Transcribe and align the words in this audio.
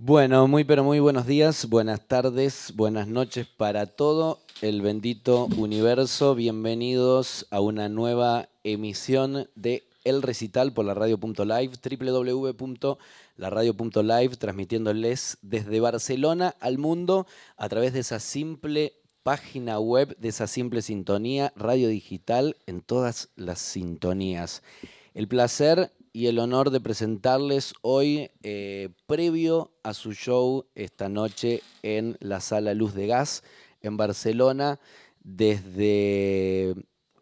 Bueno, 0.00 0.46
muy 0.46 0.62
pero 0.62 0.84
muy 0.84 1.00
buenos 1.00 1.26
días, 1.26 1.68
buenas 1.68 2.06
tardes, 2.06 2.72
buenas 2.76 3.08
noches 3.08 3.48
para 3.48 3.86
todo 3.86 4.38
el 4.62 4.80
bendito 4.80 5.46
universo. 5.56 6.36
Bienvenidos 6.36 7.48
a 7.50 7.60
una 7.60 7.88
nueva 7.88 8.48
emisión 8.62 9.50
de 9.56 9.88
El 10.04 10.22
Recital 10.22 10.72
por 10.72 10.84
la 10.84 10.94
radio.live, 10.94 11.72
www.laradio.live, 11.82 14.36
transmitiéndoles 14.36 15.38
desde 15.42 15.80
Barcelona 15.80 16.54
al 16.60 16.78
mundo 16.78 17.26
a 17.56 17.68
través 17.68 17.92
de 17.92 17.98
esa 17.98 18.20
simple 18.20 18.92
página 19.24 19.80
web, 19.80 20.16
de 20.18 20.28
esa 20.28 20.46
simple 20.46 20.80
sintonía, 20.80 21.52
radio 21.56 21.88
digital 21.88 22.56
en 22.66 22.82
todas 22.82 23.30
las 23.34 23.58
sintonías. 23.58 24.62
El 25.12 25.26
placer 25.26 25.90
y 26.12 26.26
el 26.26 26.38
honor 26.38 26.70
de 26.70 26.80
presentarles 26.80 27.74
hoy, 27.82 28.30
eh, 28.42 28.90
previo 29.06 29.72
a 29.82 29.94
su 29.94 30.12
show 30.12 30.66
esta 30.74 31.08
noche 31.08 31.62
en 31.82 32.16
la 32.20 32.40
Sala 32.40 32.74
Luz 32.74 32.94
de 32.94 33.06
Gas 33.06 33.42
en 33.80 33.96
Barcelona, 33.96 34.80
desde 35.22 36.74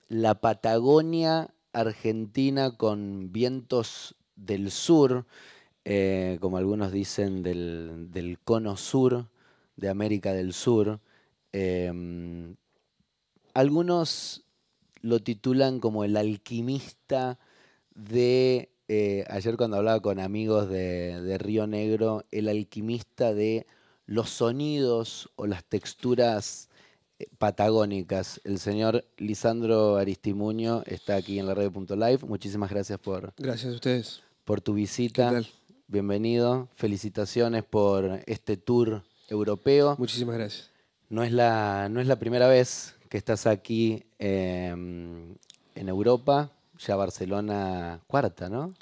la 0.08 0.36
Patagonia 0.36 1.54
Argentina 1.72 2.76
con 2.76 3.32
vientos 3.32 4.14
del 4.36 4.70
sur, 4.70 5.26
eh, 5.84 6.38
como 6.40 6.56
algunos 6.56 6.92
dicen, 6.92 7.42
del, 7.42 8.38
cono 8.44 8.76
sur 8.76 9.28
de 9.76 9.88
América 9.88 10.32
del 10.32 10.52
Sur. 10.52 11.00
Em, 11.52 12.56
algunos 13.54 14.44
lo 15.00 15.20
titulan 15.20 15.80
como 15.80 16.04
el 16.04 16.16
alquimista 16.16 17.38
de 17.94 18.70
eh, 18.88 19.24
ayer 19.28 19.56
cuando 19.56 19.76
hablaba 19.76 20.00
con 20.00 20.20
amigos 20.20 20.68
de, 20.68 21.36
Río 21.38 21.66
Negro, 21.66 22.24
el 22.30 22.48
alquimista 22.48 23.34
de 23.34 23.66
los 24.06 24.30
sonidos 24.30 25.28
o 25.34 25.46
las 25.46 25.64
texturas 25.64 26.68
eh, 27.18 27.26
patagónicas. 27.38 28.40
El 28.44 28.60
señor 28.60 29.04
Lisandro 29.16 29.96
Aristimuño 29.96 30.82
está 30.86 31.16
aquí 31.16 31.38
en 31.38 31.46
la 31.46 31.54
radio.live. 31.54 32.20
Muchísimas 32.26 32.70
gracias 32.70 32.98
por, 33.00 33.34
gracias 33.36 33.72
a 33.72 33.74
ustedes. 33.74 34.22
por 34.44 34.60
tu 34.60 34.74
visita. 34.74 35.42
Bienvenido. 35.88 36.68
Felicitaciones 36.76 37.64
por 37.64 38.20
este 38.26 38.56
tour 38.56 39.02
europeo. 39.28 39.96
Muchísimas 39.98 40.36
gracias. 40.36 40.70
No 41.08 41.24
es 41.24 41.32
la, 41.32 41.88
no 41.88 42.00
es 42.00 42.06
la 42.06 42.16
primera 42.16 42.46
vez 42.48 42.94
que 43.08 43.18
estás 43.18 43.46
aquí 43.46 44.04
em, 44.18 45.34
en 45.74 45.88
Europa 45.88 46.55
ya 46.78 46.96
Barcelona 46.96 48.00
cuarta, 48.06 48.48
¿no? 48.48 48.74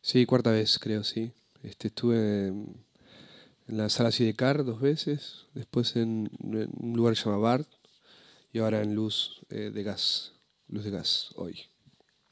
Sí, 0.00 0.26
cuarta 0.26 0.50
vez, 0.50 0.78
creo, 0.78 1.04
sí. 1.04 1.32
Este, 1.62 1.88
estuve 1.88 2.48
en, 2.48 2.84
la 3.66 3.88
sala 3.88 4.12
Sidecar 4.12 4.64
dos 4.64 4.80
veces, 4.80 5.46
después 5.54 5.96
en, 5.96 6.30
un 6.40 6.92
lugar 6.96 7.14
que 7.14 7.20
se 7.20 7.26
llama 7.26 7.38
Bart 7.38 7.68
y 8.52 8.60
ahora 8.60 8.80
en 8.80 8.94
Luz 8.94 9.42
eh, 9.50 9.70
de 9.72 9.82
Gas, 9.82 10.32
Luz 10.68 10.84
de 10.84 10.90
Gas, 10.90 11.30
hoy. 11.36 11.60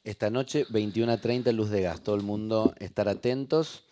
Esta 0.04 0.30
noche, 0.30 0.64
21 0.70 1.12
a 1.12 1.20
30, 1.20 1.50
Luz 1.52 1.68
de 1.68 1.82
Gas. 1.82 2.00
Todo 2.00 2.14
el 2.14 2.22
mundo 2.22 2.74
estar 2.78 3.08
atentos. 3.08 3.82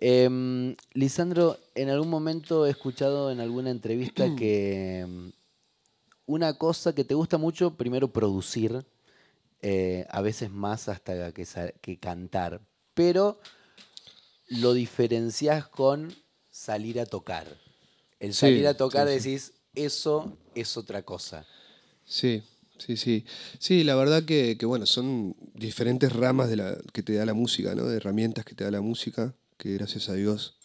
Em, 0.00 0.74
Lisandro, 0.94 1.58
en 1.74 1.90
algún 1.90 2.08
momento 2.08 2.66
he 2.66 2.70
escuchado 2.70 3.30
en 3.30 3.40
alguna 3.40 3.70
entrevista 3.70 4.34
que 4.34 5.00
em, 5.00 5.32
una 6.24 6.54
cosa 6.54 6.94
que 6.94 7.04
te 7.04 7.14
gusta 7.14 7.36
mucho, 7.36 7.74
primero 7.74 8.08
producir, 8.08 8.84
eh, 9.60 10.06
a 10.10 10.20
veces 10.20 10.50
más 10.50 10.88
hasta 10.88 11.32
que, 11.32 11.46
que 11.80 11.98
cantar, 11.98 12.60
pero 12.94 13.40
lo 14.48 14.72
diferencias 14.72 15.68
con 15.68 16.14
salir 16.50 17.00
a 17.00 17.06
tocar. 17.06 17.46
El 18.20 18.34
salir 18.34 18.66
a 18.66 18.74
tocar 18.74 19.06
decís, 19.06 19.52
eso 19.74 20.36
es 20.54 20.76
otra 20.76 21.02
cosa. 21.02 21.46
Sí, 22.04 22.42
sí, 22.78 22.96
sí. 22.96 23.24
Sí, 23.58 23.84
la 23.84 23.94
verdad 23.94 24.24
que, 24.24 24.56
bueno, 24.64 24.86
son 24.86 25.36
diferentes 25.54 26.12
ramas 26.12 26.48
de 26.48 26.56
la, 26.56 26.76
que 26.92 27.02
te 27.02 27.14
da 27.14 27.26
la 27.26 27.34
música, 27.34 27.74
¿no? 27.74 27.84
De 27.84 27.96
herramientas 27.96 28.44
que 28.44 28.54
te 28.54 28.64
da 28.64 28.70
la 28.70 28.80
música, 28.80 29.34
que 29.56 29.74
gracias 29.74 30.08
a 30.08 30.14
Dios 30.14 30.58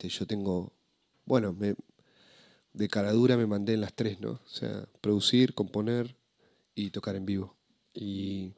este, 0.00 0.08
yo 0.08 0.26
tengo, 0.26 0.72
bueno, 1.26 1.52
me, 1.52 1.74
de 2.72 2.88
cara 2.88 3.12
dura 3.12 3.36
me 3.36 3.46
mandé 3.46 3.74
en 3.74 3.82
las 3.82 3.92
tres, 3.92 4.18
¿no? 4.20 4.40
O 4.44 4.48
sea, 4.48 4.88
producir, 5.02 5.52
componer 5.54 6.16
y 6.74 6.90
tocar 6.90 7.16
en 7.16 7.26
vivo. 7.26 7.56
Y 7.94 8.54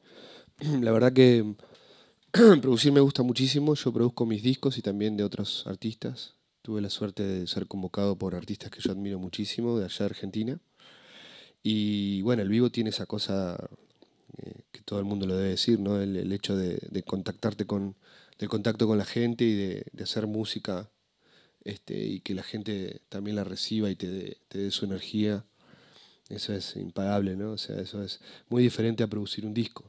la 0.81 0.91
verdad 0.91 1.13
que 1.13 1.55
producir 2.61 2.91
me 2.91 2.99
gusta 2.99 3.23
muchísimo. 3.23 3.75
Yo 3.75 3.93
produzco 3.93 4.25
mis 4.25 4.43
discos 4.43 4.77
y 4.77 4.81
también 4.81 5.17
de 5.17 5.23
otros 5.23 5.65
artistas. 5.67 6.35
Tuve 6.61 6.81
la 6.81 6.89
suerte 6.89 7.23
de 7.23 7.47
ser 7.47 7.67
convocado 7.67 8.17
por 8.17 8.35
artistas 8.35 8.71
que 8.71 8.81
yo 8.81 8.91
admiro 8.91 9.19
muchísimo 9.19 9.77
de 9.77 9.85
allá 9.85 9.99
de 9.99 10.05
Argentina. 10.05 10.59
Y 11.61 12.21
bueno, 12.21 12.41
el 12.41 12.49
vivo 12.49 12.69
tiene 12.69 12.89
esa 12.89 13.05
cosa 13.05 13.57
eh, 14.37 14.61
que 14.71 14.81
todo 14.81 14.99
el 14.99 15.05
mundo 15.05 15.25
lo 15.25 15.35
debe 15.35 15.49
decir, 15.49 15.79
¿no? 15.79 16.01
El, 16.01 16.31
hecho 16.31 16.55
de, 16.57 17.03
contactarte 17.05 17.65
con, 17.65 17.95
del 18.39 18.49
contacto 18.49 18.87
con 18.87 18.97
la 18.97 19.05
gente 19.05 19.45
y 19.45 19.53
de, 19.53 19.85
hacer 20.01 20.27
música 20.27 20.89
este, 21.63 21.97
y 21.97 22.19
que 22.21 22.33
la 22.33 22.43
gente 22.43 23.01
también 23.09 23.35
la 23.35 23.43
reciba 23.43 23.89
y 23.89 23.95
te 23.95 24.37
te 24.49 24.57
dé 24.59 24.71
su 24.71 24.85
energía 24.85 25.45
eso 26.29 26.53
es 26.53 26.75
impagable, 26.75 27.35
¿no? 27.35 27.51
O 27.53 27.57
sea, 27.57 27.79
eso 27.79 28.03
es 28.03 28.19
muy 28.49 28.63
diferente 28.63 29.03
a 29.03 29.07
producir 29.07 29.45
un 29.45 29.53
disco. 29.53 29.83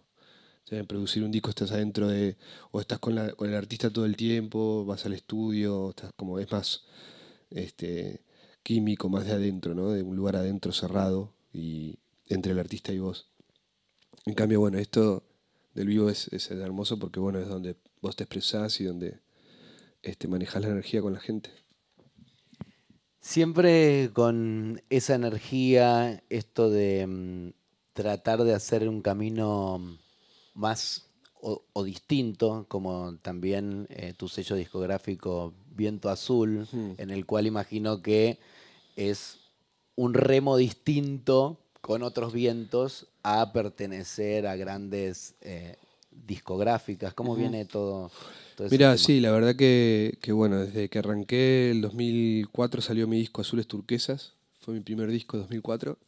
O 0.65 0.67
sea, 0.67 0.79
en 0.79 0.87
producir 0.87 1.23
un 1.23 1.31
disco 1.31 1.51
estás 1.51 1.73
adentro 1.73 2.09
de, 2.09 2.37
o 2.71 2.81
estás 2.81 2.99
con, 2.99 3.15
la, 3.15 3.33
con 3.33 3.49
el 3.49 3.55
artista 3.55 3.91
todo 3.91 4.07
el 4.07 4.17
tiempo, 4.17 4.85
vas 4.87 5.05
al 5.05 5.13
estudio, 5.13 5.91
estás 5.91 6.13
como, 6.17 6.39
es 6.39 6.51
más 6.51 6.85
este, 7.51 8.23
químico, 8.63 9.09
más 9.09 9.27
de 9.27 9.33
adentro, 9.33 9.75
¿no? 9.75 9.91
De 9.91 10.03
un 10.03 10.17
lugar 10.17 10.37
adentro 10.37 10.73
cerrado 10.73 11.35
y 11.53 11.99
entre 12.29 12.53
el 12.53 12.59
artista 12.59 12.93
y 12.93 12.99
vos. 12.99 13.29
En 14.25 14.35
cambio, 14.35 14.61
bueno, 14.61 14.79
esto 14.79 15.23
del 15.75 15.89
vivo 15.89 16.09
es, 16.09 16.29
es 16.33 16.51
hermoso 16.51 16.99
porque, 16.99 17.21
bueno, 17.21 17.39
es 17.41 17.49
donde 17.49 17.77
vos 18.01 18.17
te 18.17 18.25
expresás 18.25 18.81
y 18.81 18.85
donde 18.85 19.21
este, 20.03 20.29
manejás 20.29 20.63
la 20.63 20.69
energía 20.69 21.03
con 21.03 21.13
la 21.13 21.21
gente. 21.21 21.51
Siempre 23.25 24.11
con 24.13 24.83
esa 24.91 25.15
energía, 25.15 26.23
esto 26.29 26.69
de 26.69 27.07
mm, 27.07 27.53
tratar 27.95 28.45
de 28.45 28.53
hacer 28.53 28.87
un 28.87 29.01
camino 29.01 29.99
más 30.53 31.07
o, 31.41 31.85
distinto, 31.85 32.67
como 32.69 33.17
también 33.23 33.87
eh, 33.89 34.13
tu 34.15 34.29
sello 34.29 34.57
discográfico 34.57 35.55
Viento 35.75 36.11
Azul, 36.11 36.69
en 36.99 37.11
el 37.11 37.25
cual 37.25 37.47
imagino 37.47 38.03
que 38.03 38.39
es 38.95 39.39
un 39.97 40.13
remo 40.13 40.59
distinto 40.59 41.59
con 41.81 42.03
otros 42.03 42.35
vientos 42.35 43.09
a 43.23 43.55
pertenecer 43.55 44.47
a 44.47 44.57
grandes 44.57 45.35
eh, 45.41 45.77
discográficas. 46.27 47.15
¿Cómo 47.15 47.37
viene 47.37 47.65
todo? 47.65 48.11
Mira, 48.71 48.97
sí, 48.97 49.21
la 49.21 49.33
verdad 49.33 49.57
que, 49.57 50.17
bueno, 50.29 50.61
desde 50.61 50.89
que 50.89 50.99
arranqué 50.99 51.71
el 51.71 51.81
2004 51.81 52.83
salió 52.83 53.09
mi 53.09 53.19
disco 53.19 53.41
Azules 53.41 53.67
Turquesas, 53.67 54.35
fue 54.61 54.75
mi 54.75 54.81
primer 54.81 55.11
disco 55.11 55.37
2004, 55.37 55.99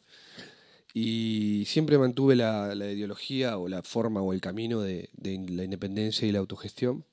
y 0.93 1.65
siempre 1.65 1.97
mantuve 1.97 2.35
la, 2.35 2.73
ideología 2.73 3.57
o 3.57 3.67
la 3.67 3.83
forma 3.83 4.21
o 4.21 4.33
el 4.33 4.41
camino 4.41 4.81
de, 4.81 5.09
la 5.21 5.63
independencia 5.63 6.27
y 6.27 6.31
la 6.31 6.39
autogestión. 6.39 7.03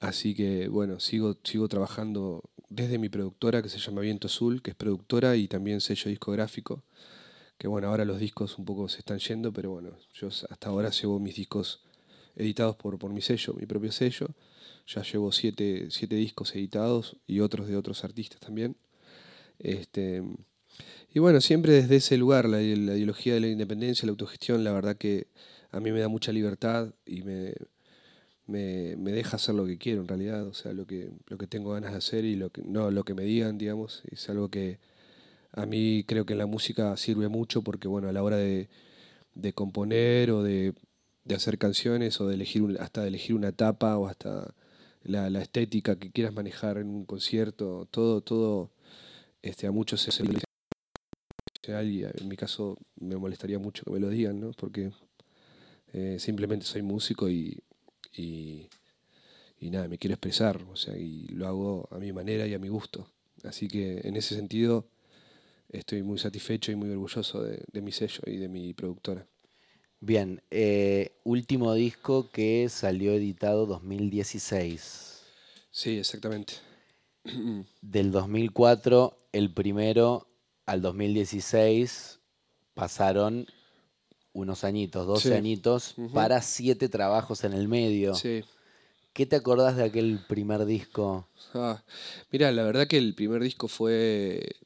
Así 0.00 0.34
que 0.34 0.68
bueno, 0.68 1.00
sigo, 1.00 1.38
sigo 1.42 1.68
trabajando 1.68 2.42
desde 2.68 2.98
mi 2.98 3.08
productora 3.08 3.62
que 3.62 3.68
se 3.68 3.78
llama 3.78 4.02
Viento 4.02 4.26
Azul, 4.26 4.60
que 4.60 4.72
es 4.72 4.76
productora 4.76 5.36
y 5.36 5.48
también 5.48 5.80
sello 5.80 6.10
discográfico. 6.10 6.82
Que 7.58 7.68
bueno, 7.68 7.88
ahora 7.88 8.04
los 8.04 8.20
discos 8.20 8.58
un 8.58 8.64
poco 8.64 8.88
se 8.88 8.98
están 8.98 9.18
yendo, 9.18 9.52
pero 9.52 9.70
bueno, 9.70 9.96
yo 10.12 10.28
hasta 10.28 10.68
ahora 10.68 10.90
llevo 10.90 11.18
mis 11.18 11.36
discos 11.36 11.82
editados 12.36 12.76
por, 12.76 12.98
por 12.98 13.12
mi 13.12 13.22
sello, 13.22 13.54
mi 13.54 13.66
propio 13.66 13.90
sello. 13.92 14.28
Ya 14.86 15.02
llevo 15.02 15.32
siete, 15.32 15.88
discos 16.10 16.54
editados 16.54 17.16
y 17.26 17.40
otros 17.40 17.66
de 17.66 17.76
otros 17.76 18.04
artistas 18.04 18.40
también. 18.40 18.76
Este, 19.58 20.22
y 21.12 21.18
bueno, 21.18 21.40
siempre 21.40 21.72
desde 21.72 21.96
ese 21.96 22.16
lugar, 22.16 22.48
la, 22.48 22.62
ideología 22.62 23.34
de 23.34 23.40
la 23.40 23.48
independencia, 23.48 24.06
la 24.06 24.10
autogestión, 24.10 24.62
la 24.62 24.72
verdad 24.72 24.96
que 24.96 25.28
a 25.72 25.80
mí 25.80 25.90
me 25.90 26.00
da 26.00 26.08
mucha 26.08 26.30
libertad 26.30 26.94
y 27.04 27.22
me, 27.22 27.54
me, 28.46 29.12
deja 29.12 29.36
hacer 29.36 29.54
lo 29.54 29.66
que 29.66 29.78
quiero 29.78 30.02
en 30.02 30.08
realidad, 30.08 30.46
o 30.46 30.54
sea, 30.54 30.72
lo 30.72 30.86
que, 30.86 31.10
lo 31.26 31.38
que 31.38 31.46
tengo 31.46 31.72
ganas 31.72 31.92
de 31.92 31.98
hacer 31.98 32.24
y 32.24 32.36
lo 32.36 32.50
que, 32.50 32.62
no 32.62 32.90
lo 32.90 33.04
que 33.04 33.14
me 33.14 33.24
digan, 33.24 33.58
digamos, 33.58 34.02
es 34.10 34.28
algo 34.28 34.50
que 34.50 34.78
a 35.56 35.66
mí 35.66 36.04
creo 36.06 36.24
que 36.26 36.34
en 36.34 36.38
la 36.38 36.46
música 36.46 36.96
sirve 36.96 37.28
mucho 37.28 37.62
porque, 37.62 37.88
bueno, 37.88 38.08
a 38.08 38.12
la 38.12 38.22
hora 38.22 38.36
de, 38.36 38.68
de 39.34 39.52
componer 39.52 40.30
o 40.30 40.42
de 40.42 40.74
de 41.26 41.34
hacer 41.34 41.58
canciones 41.58 42.20
o 42.20 42.28
de 42.28 42.34
elegir 42.34 42.62
hasta 42.80 43.02
de 43.02 43.08
elegir 43.08 43.34
una 43.34 43.48
etapa 43.48 43.98
o 43.98 44.06
hasta 44.06 44.54
la, 45.02 45.26
estética 45.42 45.96
que 45.96 46.10
quieras 46.10 46.32
manejar 46.32 46.78
en 46.78 46.88
un 46.88 47.04
concierto, 47.04 47.88
todo, 47.90 48.20
todo 48.20 48.70
este, 49.42 49.66
a 49.66 49.72
muchos 49.72 50.06
es 50.08 50.22
y 51.68 52.04
en 52.04 52.28
mi 52.28 52.36
caso 52.36 52.78
me 53.00 53.16
molestaría 53.16 53.58
mucho 53.58 53.84
que 53.84 53.90
me 53.90 53.98
lo 53.98 54.08
digan, 54.08 54.38
¿no? 54.40 54.52
Porque 54.52 54.92
eh, 55.92 56.16
simplemente 56.20 56.64
soy 56.64 56.82
músico 56.82 57.28
y, 57.28 57.60
y, 58.16 58.68
y 59.58 59.70
nada, 59.70 59.88
me 59.88 59.98
quiero 59.98 60.14
expresar, 60.14 60.62
o 60.70 60.76
sea, 60.76 60.96
y 60.96 61.26
lo 61.26 61.48
hago 61.48 61.88
a 61.90 61.98
mi 61.98 62.12
manera 62.12 62.46
y 62.46 62.54
a 62.54 62.60
mi 62.60 62.68
gusto. 62.68 63.10
Así 63.42 63.66
que 63.66 64.00
en 64.04 64.14
ese 64.14 64.36
sentido 64.36 64.86
estoy 65.70 66.02
muy 66.02 66.18
satisfecho 66.18 66.72
y 66.72 66.76
muy 66.76 66.90
orgulloso 66.90 67.42
de, 67.42 67.82
mi 67.82 67.92
sello 67.92 68.22
y 68.26 68.36
de 68.36 68.48
mi 68.48 68.74
productora. 68.74 69.26
Bien, 70.00 70.42
eh, 70.50 71.18
último 71.24 71.74
disco 71.74 72.30
que 72.30 72.68
salió 72.68 73.12
editado 73.12 73.66
2016. 73.66 75.22
Sí, 75.70 75.98
exactamente. 75.98 76.54
Del 77.80 78.12
2004, 78.12 79.28
el 79.32 79.52
primero, 79.52 80.28
al 80.66 80.82
2016, 80.82 82.20
pasaron 82.74 83.46
unos 84.32 84.64
añitos, 84.64 85.06
12 85.06 85.34
añitos, 85.34 85.96
para 86.12 86.42
siete 86.42 86.88
trabajos 86.88 87.42
en 87.44 87.54
el 87.54 87.68
medio. 87.68 88.14
Sí. 88.14 88.44
¿Qué 89.14 89.24
te 89.24 89.36
acordás 89.36 89.76
de 89.76 89.84
aquel 89.84 90.20
primer 90.28 90.66
disco? 90.66 91.26
Ah, 91.54 91.82
mira, 92.30 92.52
la 92.52 92.64
verdad 92.64 92.86
que 92.86 92.98
el 92.98 93.14
primer 93.14 93.42
disco 93.42 93.66
fue, 93.66 94.56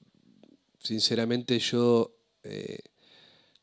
sinceramente 0.82 1.58
yo 1.58 2.16
eh, 2.42 2.80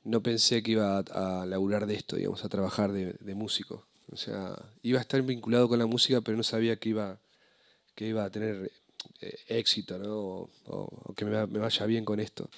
no 0.03 0.23
pensé 0.23 0.63
que 0.63 0.71
iba 0.71 0.99
a, 0.99 1.45
laburar 1.45 1.85
de 1.85 1.95
esto, 1.95 2.15
digamos, 2.15 2.45
a 2.45 2.49
trabajar 2.49 2.91
de, 2.91 3.35
músico. 3.35 3.85
O 4.09 4.15
sea, 4.15 4.55
iba 4.83 4.99
a 4.99 5.01
estar 5.01 5.21
vinculado 5.21 5.67
con 5.67 5.79
la 5.79 5.85
música, 5.85 6.21
pero 6.21 6.37
no 6.37 6.43
sabía 6.43 6.77
que 6.77 6.89
iba, 6.89 7.19
que 7.93 8.07
iba 8.07 8.23
a 8.23 8.29
tener 8.29 8.71
eh, 9.19 9.39
éxito, 9.47 9.97
¿no? 9.97 10.49
O, 10.67 11.13
que 11.15 11.25
me, 11.25 11.45
me, 11.47 11.59
vaya 11.59 11.85
bien 11.85 12.05
con 12.05 12.19
esto. 12.19 12.49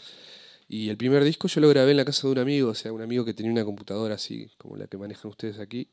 Y 0.68 0.90
el 0.90 0.98
primer 0.98 1.24
disco 1.24 1.48
yo 1.48 1.62
lo 1.62 1.70
grabé 1.70 1.92
en 1.92 1.98
la 1.98 2.06
casa 2.06 2.28
de 2.28 2.34
un 2.34 2.40
amigo, 2.40 2.70
o 2.70 2.76
sea, 2.76 2.94
un 2.94 3.02
amigo 3.02 3.26
que 3.26 3.34
tenía 3.34 3.52
una 3.52 3.66
computadora 3.66 4.16
así, 4.16 4.52
como 4.60 4.78
la 4.78 4.86
que 4.86 4.98
manejan 4.98 5.32
ustedes 5.32 5.58
aquí. 5.60 5.90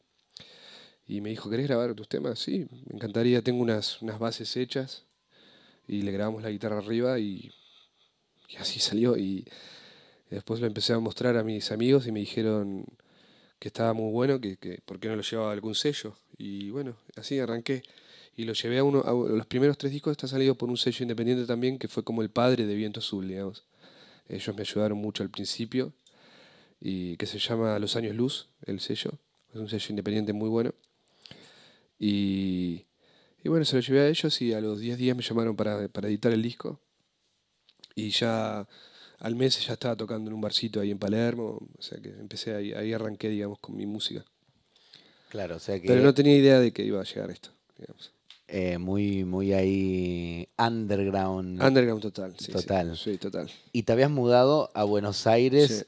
Y 1.08 1.20
me 1.22 1.30
dijo, 1.30 1.48
¿querés 1.48 1.68
grabar 1.68 1.94
tus 1.94 2.08
temas? 2.08 2.40
Sí, 2.40 2.66
me 2.86 2.96
encantaría, 2.96 3.40
tengo 3.40 3.62
unas, 3.62 4.02
unas 4.02 4.18
bases 4.18 4.54
hechas. 4.56 5.04
Y 5.88 6.02
le 6.02 6.12
grabamos 6.12 6.42
la 6.42 6.50
guitarra 6.50 6.78
arriba 6.78 7.18
y, 7.18 7.52
así 8.58 8.80
salió. 8.80 9.16
Y 9.16 9.46
después 10.30 10.60
lo 10.60 10.66
empecé 10.66 10.92
a 10.92 10.98
mostrar 10.98 11.36
a 11.36 11.42
mis 11.42 11.72
amigos 11.72 12.06
y 12.06 12.12
me 12.12 12.20
dijeron 12.20 12.84
que 13.58 13.68
estaba 13.68 13.92
muy 13.92 14.12
bueno, 14.12 14.40
que, 14.40 14.56
que 14.56 14.80
por 14.84 15.00
qué 15.00 15.08
no 15.08 15.16
lo 15.16 15.22
llevaba 15.22 15.50
a 15.50 15.52
algún 15.52 15.74
sello. 15.74 16.16
Y 16.38 16.70
bueno, 16.70 16.96
así 17.16 17.38
arranqué. 17.38 17.82
Y 18.36 18.44
lo 18.44 18.52
llevé 18.52 18.78
a 18.78 18.84
uno, 18.84 19.02
a 19.02 19.12
los 19.12 19.46
primeros 19.46 19.78
tres 19.78 19.92
discos 19.92 20.12
está 20.12 20.28
salido 20.28 20.54
por 20.54 20.68
un 20.68 20.76
sello 20.76 21.02
independiente 21.02 21.46
también, 21.46 21.78
que 21.78 21.88
fue 21.88 22.04
como 22.04 22.22
el 22.22 22.28
padre 22.28 22.66
de 22.66 22.74
Viento 22.74 23.00
Azul, 23.00 23.26
digamos. 23.26 23.64
Ellos 24.28 24.54
me 24.54 24.60
ayudaron 24.60 24.98
mucho 24.98 25.22
al 25.22 25.30
principio, 25.30 25.94
y 26.80 27.16
que 27.16 27.26
se 27.26 27.38
llama 27.38 27.78
Los 27.78 27.96
Años 27.96 28.14
Luz, 28.14 28.48
el 28.66 28.80
sello. 28.80 29.12
Es 29.54 29.60
un 29.60 29.68
sello 29.68 29.86
independiente 29.90 30.32
muy 30.32 30.48
bueno. 30.48 30.74
Y, 31.98 32.84
bueno, 33.44 33.64
se 33.64 33.76
lo 33.76 33.80
llevé 33.80 34.00
a 34.00 34.08
ellos 34.08 34.42
y 34.42 34.52
a 34.52 34.60
los 34.60 34.80
10 34.80 34.98
días 34.98 35.16
me 35.16 35.22
llamaron 35.22 35.56
para, 35.56 35.84
editar 35.84 36.32
el 36.32 36.42
disco. 36.42 36.80
Y 37.96 38.10
ya 38.10 38.68
al 39.18 39.34
mes 39.34 39.66
ya 39.66 39.72
estaba 39.72 39.96
tocando 39.96 40.30
en 40.30 40.34
un 40.34 40.40
barcito 40.40 40.80
ahí 40.80 40.92
en 40.92 40.98
Palermo. 40.98 41.58
O 41.76 41.82
sea 41.82 41.98
que 41.98 42.10
empecé 42.10 42.54
ahí, 42.54 42.72
ahí 42.72 42.92
arranqué, 42.92 43.28
digamos, 43.28 43.58
con 43.58 43.76
mi 43.76 43.86
música. 43.86 44.24
Claro, 45.30 45.56
o 45.56 45.58
sea 45.58 45.80
que... 45.80 45.88
Pero 45.88 46.02
no 46.02 46.14
tenía 46.14 46.36
idea 46.36 46.60
de 46.60 46.72
que 46.72 46.84
iba 46.84 47.00
a 47.00 47.04
llegar 47.04 47.30
esto, 47.30 47.50
digamos. 47.76 48.12
Eh, 48.48 48.78
muy, 48.78 49.24
muy 49.24 49.52
ahí 49.52 50.48
underground. 50.56 51.60
Underground 51.60 52.02
total, 52.02 52.34
sí. 52.38 52.52
Total. 52.52 52.96
Sí, 52.96 53.18
total. 53.18 53.50
Y 53.72 53.82
te 53.82 53.92
habías 53.92 54.10
mudado 54.10 54.70
a 54.74 54.84
Buenos 54.84 55.26
Aires 55.26 55.86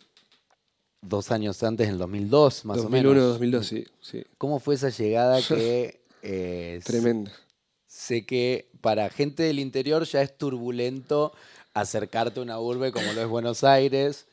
dos 1.00 1.30
años 1.30 1.62
antes, 1.62 1.86
en 1.86 1.92
el 1.94 1.98
2002, 1.98 2.64
más 2.64 2.78
o 2.78 2.88
menos. 2.88 3.14
2001, 3.14 3.26
2002, 3.26 3.66
sí, 3.66 3.86
sí. 4.00 4.24
¿Cómo 4.38 4.58
fue 4.58 4.74
esa 4.74 4.88
llegada 4.88 5.40
que... 5.48 6.00
Eh, 6.22 6.80
Tremenda. 6.84 7.30
Sé 7.86 8.26
que 8.26 8.67
para 8.80 9.10
gente 9.10 9.42
del 9.42 9.58
interior 9.58 10.04
ya 10.04 10.22
es 10.22 10.36
turbulento 10.36 11.32
acercarte 11.74 12.40
a 12.40 12.42
una 12.42 12.60
urbe 12.60 12.92
como 12.92 13.12
lo 13.12 13.22
es 13.22 13.28
Buenos 13.28 13.64
Aires. 13.64 14.26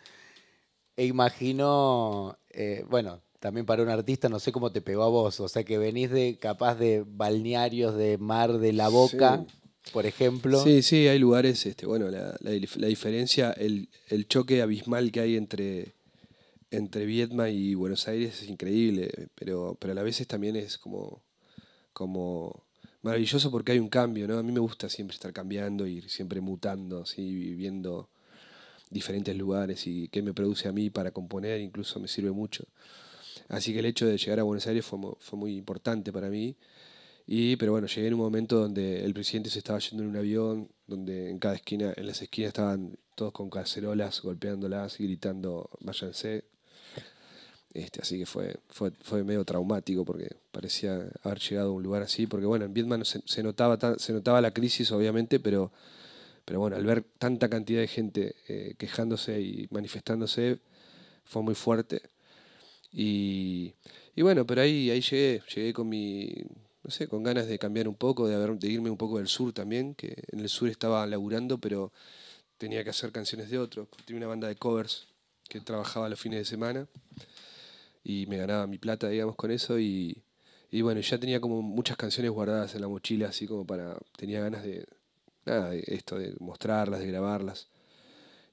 E 0.98 1.06
imagino, 1.06 2.38
eh, 2.52 2.86
bueno, 2.90 3.22
también 3.40 3.66
para 3.66 3.84
un 3.84 3.90
artista, 3.90 4.30
no 4.30 4.40
sé 4.40 4.52
cómo 4.52 4.72
te 4.72 4.82
pegó 4.82 5.04
a 5.04 5.10
vos, 5.10 5.40
o 5.40 5.48
sea 5.48 5.64
que 5.64 5.78
venís 5.78 6.10
de 6.10 6.38
capaz 6.40 6.76
de 6.76 7.04
balnearios 7.06 7.96
de 7.96 8.18
mar 8.18 8.58
de 8.58 8.74
la 8.74 8.88
boca, 8.88 9.46
por 9.92 10.06
ejemplo. 10.06 10.64
Sí, 10.64 10.82
sí, 10.82 11.08
hay 11.08 11.20
lugares, 11.20 11.66
este, 11.66 11.86
bueno, 11.86 12.10
la, 12.10 12.36
la, 12.40 12.88
diferencia, 12.88 13.52
el, 13.52 13.90
el, 14.08 14.28
choque 14.28 14.62
abismal 14.62 15.12
que 15.12 15.20
hay 15.20 15.36
entre, 15.36 15.94
entre 16.72 17.06
Vietma 17.06 17.50
y 17.50 17.76
Buenos 17.76 18.08
Aires 18.08 18.42
es 18.42 18.50
increíble, 18.50 19.12
pero, 19.36 19.78
pero 19.80 19.92
a 19.92 19.96
la 19.96 20.04
vez 20.04 20.26
también 20.26 20.56
es 20.56 20.78
como, 20.78 21.22
como 21.94 22.65
maravilloso 23.06 23.52
porque 23.52 23.72
hay 23.74 23.80
un 23.80 23.88
cambio, 23.88 24.28
¿no? 24.28 24.40
A 24.40 24.44
mí 24.44 24.52
me 24.52 24.60
gusta 24.60 24.90
siempre 24.90 25.14
estar 25.14 25.32
cambiando 25.32 25.86
y 25.86 26.02
siempre 26.10 26.42
mutando, 26.42 27.04
así, 27.04 27.36
viviendo 27.36 28.10
diferentes 28.90 29.36
lugares 29.38 29.86
y 29.86 30.08
qué 30.08 30.24
me 30.24 30.34
produce 30.34 30.68
a 30.68 30.72
mí 30.72 30.90
para 30.90 31.12
componer, 31.12 31.62
incluso 31.62 32.00
me 32.00 32.08
sirve 32.08 32.32
mucho. 32.32 32.66
Así 33.48 33.74
que 33.74 33.80
el 33.80 33.86
hecho 33.86 34.08
de 34.08 34.18
llegar 34.18 34.40
a 34.40 34.44
Buenos 34.44 34.66
Aires 34.66 34.84
fue, 34.84 35.00
fue 35.20 35.38
muy 35.38 35.56
importante 35.56 36.12
para 36.12 36.30
mí. 36.30 36.56
Y, 37.28 37.58
pero 37.58 37.74
bueno, 37.74 37.88
llegué 37.88 38.08
en 38.08 38.16
un 38.16 38.22
momento 38.22 38.60
donde 38.60 39.06
el 39.06 39.14
presidente 39.14 39.52
se 39.52 39.60
estaba 39.60 39.78
yendo 39.78 40.04
en 40.04 40.10
un 40.10 40.18
avión, 40.18 40.70
donde 40.88 41.30
en 41.30 41.38
cada 41.38 41.56
esquina, 41.56 41.94
en 41.96 42.08
las 42.08 42.24
esquinas 42.24 42.50
estaban 42.50 42.98
todos 43.14 43.34
con 43.34 43.52
cacerolas, 43.52 44.22
golpeándolas 44.22 45.00
y 45.00 45.04
gritando, 45.06 45.70
váyanse, 45.80 46.46
este, 47.76 48.02
así 48.02 48.18
que 48.18 48.26
fue, 48.26 48.56
fue, 48.70 48.92
fue 49.02 49.26
medio 49.26 49.44
traumático 49.44 50.06
porque 50.06 50.30
parecía 50.54 51.10
haber 51.24 51.40
llegado 51.40 51.72
a 51.72 51.74
un 51.74 51.84
lugar 51.84 52.04
así. 52.04 52.26
Porque 52.26 52.46
bueno, 52.46 52.64
en 52.64 52.74
Vietnam 52.74 53.04
se, 53.04 53.22
se 53.26 53.44
notaba, 53.44 53.78
se 54.00 54.14
notaba 54.14 54.40
la 54.40 54.52
crisis, 54.52 54.94
obviamente, 54.94 55.42
pero, 55.42 55.74
pero 56.46 56.62
bueno, 56.62 56.78
al 56.78 56.86
ver 56.86 57.04
tanta 57.20 57.50
cantidad 57.50 57.82
de 57.82 57.88
gente 57.90 58.36
eh, 58.48 58.76
quejándose 58.78 59.42
y 59.42 59.68
manifestándose, 59.72 60.60
fue 61.26 61.42
muy 61.44 61.54
fuerte. 61.54 62.02
Y, 62.94 63.74
y, 64.16 64.22
bueno, 64.22 64.48
pero 64.48 64.62
ahí, 64.62 64.90
ahí 64.90 65.02
llegué, 65.02 65.44
llegué 65.54 65.74
con 65.74 65.90
mi, 65.90 66.34
no 66.82 66.92
sé, 66.92 67.10
con 67.10 67.24
ganas 67.24 67.48
de 67.48 67.60
cambiar 67.60 67.90
un 67.90 67.96
poco, 67.96 68.26
de, 68.30 68.36
haber, 68.36 68.58
de 68.58 68.70
irme 68.70 68.90
un 68.90 68.98
poco 68.98 69.18
del 69.18 69.28
sur 69.28 69.52
también, 69.52 69.96
que 69.96 70.16
en 70.32 70.40
el 70.40 70.48
sur 70.48 70.70
estaba 70.70 71.06
laburando, 71.08 71.58
pero 71.58 71.92
tenía 72.58 72.86
que 72.86 72.92
hacer 72.92 73.12
canciones 73.12 73.50
de 73.50 73.60
otros. 73.60 73.90
Tenía 74.06 74.20
una 74.20 74.28
banda 74.28 74.48
de 74.48 74.56
covers 74.56 75.08
que 75.50 75.60
trabajaba 75.60 76.08
los 76.08 76.22
fines 76.22 76.40
de 76.40 76.46
semana 76.46 76.88
y 78.06 78.28
me 78.28 78.38
ganaba 78.38 78.68
mi 78.68 78.78
plata, 78.78 79.10
digamos, 79.10 79.36
con 79.36 79.50
eso 79.50 79.80
y, 79.80 80.24
y 80.70 80.82
bueno, 80.84 81.02
ya 81.02 81.18
tenía 81.18 81.42
como 81.42 81.64
muchas 81.64 81.98
canciones 81.98 82.32
guardadas 82.32 82.76
en 82.76 82.82
la 82.82 82.88
mochila, 82.88 83.30
así 83.30 83.48
como 83.48 83.66
para, 83.66 83.98
tenía 84.16 84.40
ganas 84.42 84.64
de, 84.64 84.86
nada, 85.44 85.72
de 85.72 85.84
esto, 85.88 86.20
de 86.20 86.36
mostrarlas, 86.40 87.00
de 87.00 87.08
grabarlas. 87.08 87.68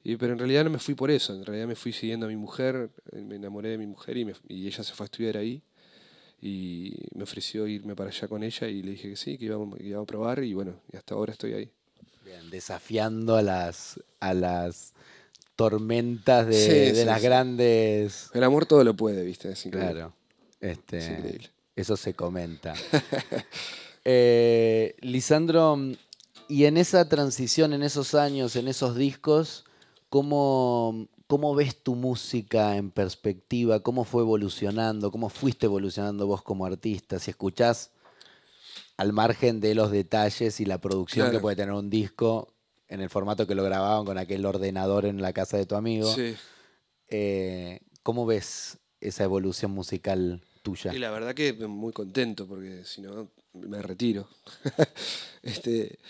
Y, 0.03 0.17
pero 0.17 0.33
en 0.33 0.39
realidad 0.39 0.65
no 0.65 0.71
me 0.71 0.79
fui 0.79 0.95
por 0.95 1.11
eso, 1.11 1.35
en 1.35 1.45
realidad 1.45 1.69
me 1.69 1.77
fui 1.77 1.93
siguiendo 1.93 2.25
a 2.25 2.31
mi 2.31 2.37
mujer, 2.37 2.91
me 3.13 3.37
enamoré 3.37 3.69
de 3.69 3.79
mi 3.79 3.87
mujer 3.87 4.17
y, 4.17 4.27
y 4.49 4.67
ella 4.67 4.83
se 4.83 4.95
fue 4.95 5.05
a 5.05 5.07
estudiar 5.09 5.37
ahí 5.37 5.63
y 6.41 6.97
me 7.15 7.25
ofreció 7.25 7.67
irme 7.67 7.95
para 7.95 8.09
allá 8.09 8.27
con 8.29 8.43
ella 8.43 8.69
y 8.69 8.83
le 8.83 8.93
dije 8.93 9.11
que 9.11 9.17
sí, 9.17 9.37
que 9.37 9.45
íbamos, 9.45 9.77
que 9.77 9.85
íbamos 9.85 10.05
a 10.05 10.07
probar 10.07 10.43
y 10.43 10.55
bueno, 10.55 10.81
y 10.91 10.97
hasta 10.97 11.15
ahora 11.15 11.33
estoy 11.33 11.53
ahí. 11.53 11.71
Bien, 12.25 12.49
desafiando 12.51 13.37
a 13.37 13.43
las, 13.43 14.03
a 14.19 14.33
las 14.33 14.95
tormentas 15.57 16.47
de, 16.47 17.05
las 17.05 17.23
grandes. 17.23 18.31
El 18.35 18.45
amor 18.45 18.67
todo 18.67 18.85
lo 18.85 18.95
puede, 18.95 19.25
¿viste? 19.25 19.51
Es 19.53 19.67
increíble. 19.67 19.93
Claro. 19.93 20.15
Este, 20.61 21.41
Eso 21.77 21.97
se 21.97 22.15
comenta. 22.15 22.75
Eh, 24.05 24.97
Lisandro, 25.01 25.79
y 26.49 26.65
en 26.65 26.77
esa 26.77 27.09
transición, 27.09 27.73
en 27.73 27.85
esos 27.85 28.17
años, 28.17 28.57
en 28.57 28.67
esos 28.67 28.97
discos, 28.97 29.65
¿cómo, 30.09 31.07
¿cómo 31.29 31.55
ves 31.55 31.77
tu 31.83 31.95
música 31.95 32.77
en 32.77 32.91
perspectiva? 32.91 33.79
¿Cómo 33.81 34.03
fue 34.03 34.23
evolucionando? 34.23 35.13
¿Cómo 35.13 35.29
fuiste 35.29 35.67
evolucionando 35.67 36.27
vos 36.27 36.43
como 36.43 36.67
artista? 36.67 37.21
Si 37.21 37.31
escuchás 37.31 37.93
al 38.97 39.13
margen 39.13 39.61
de 39.61 39.75
los 39.75 39.91
detalles 39.91 40.61
y 40.61 40.65
la 40.65 40.79
producción 40.79 41.31
que 41.31 41.39
puede 41.39 41.57
tener 41.57 41.73
un 41.73 41.89
disco, 41.89 42.52
en 42.93 43.01
el 43.01 43.09
formato 43.09 43.47
que 43.47 43.55
lo 43.55 43.65
grababan 43.65 44.05
con 44.05 44.19
aquel 44.19 44.45
ordenador 44.45 45.07
en 45.07 45.23
la 45.23 45.33
casa 45.33 45.57
de 45.57 45.65
tu 45.65 45.77
amigo. 45.77 46.15
Sí. 46.15 46.37
Eh, 47.09 47.81
¿Cómo 48.03 48.27
ves 48.27 48.77
esa 49.01 49.25
evolución 49.25 49.71
musical 49.71 50.43
tuya? 50.63 50.95
Y 50.95 50.99
la 50.99 51.11
verdad 51.11 51.35
que 51.35 51.55
muy 51.55 51.95
contento, 51.95 52.47
porque 52.47 52.85
si 52.85 53.01
no 53.01 53.31
me 53.55 53.81
retiro. 53.81 54.29
este, 55.43 56.01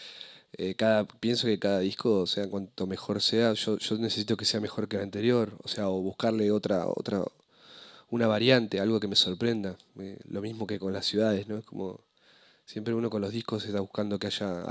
eh, 0.54 0.74
cada, 0.74 1.04
pienso 1.06 1.46
que 1.46 1.60
cada 1.60 1.78
disco, 1.78 2.22
o 2.22 2.26
sea, 2.26 2.48
cuanto 2.48 2.88
mejor 2.88 3.22
sea, 3.22 3.52
yo, 3.52 3.78
yo 3.78 3.98
necesito 3.98 4.36
que 4.36 4.44
sea 4.44 4.58
mejor 4.58 4.88
que 4.88 4.96
el 4.96 5.02
anterior, 5.02 5.56
o 5.62 5.68
sea, 5.68 5.88
o 5.88 6.00
buscarle 6.02 6.50
otra, 6.50 6.88
otra, 6.88 7.22
una 8.10 8.26
variante, 8.26 8.80
algo 8.80 8.98
que 8.98 9.06
me 9.06 9.14
sorprenda. 9.14 9.76
Eh, 10.00 10.18
lo 10.24 10.40
mismo 10.40 10.66
que 10.66 10.80
con 10.80 10.92
las 10.92 11.06
ciudades, 11.06 11.46
¿no? 11.46 11.58
Es 11.58 11.64
como 11.64 12.00
siempre 12.66 12.92
uno 12.92 13.08
con 13.08 13.22
los 13.22 13.30
discos 13.30 13.64
está 13.66 13.78
buscando 13.78 14.18
que 14.18 14.26
haya 14.26 14.64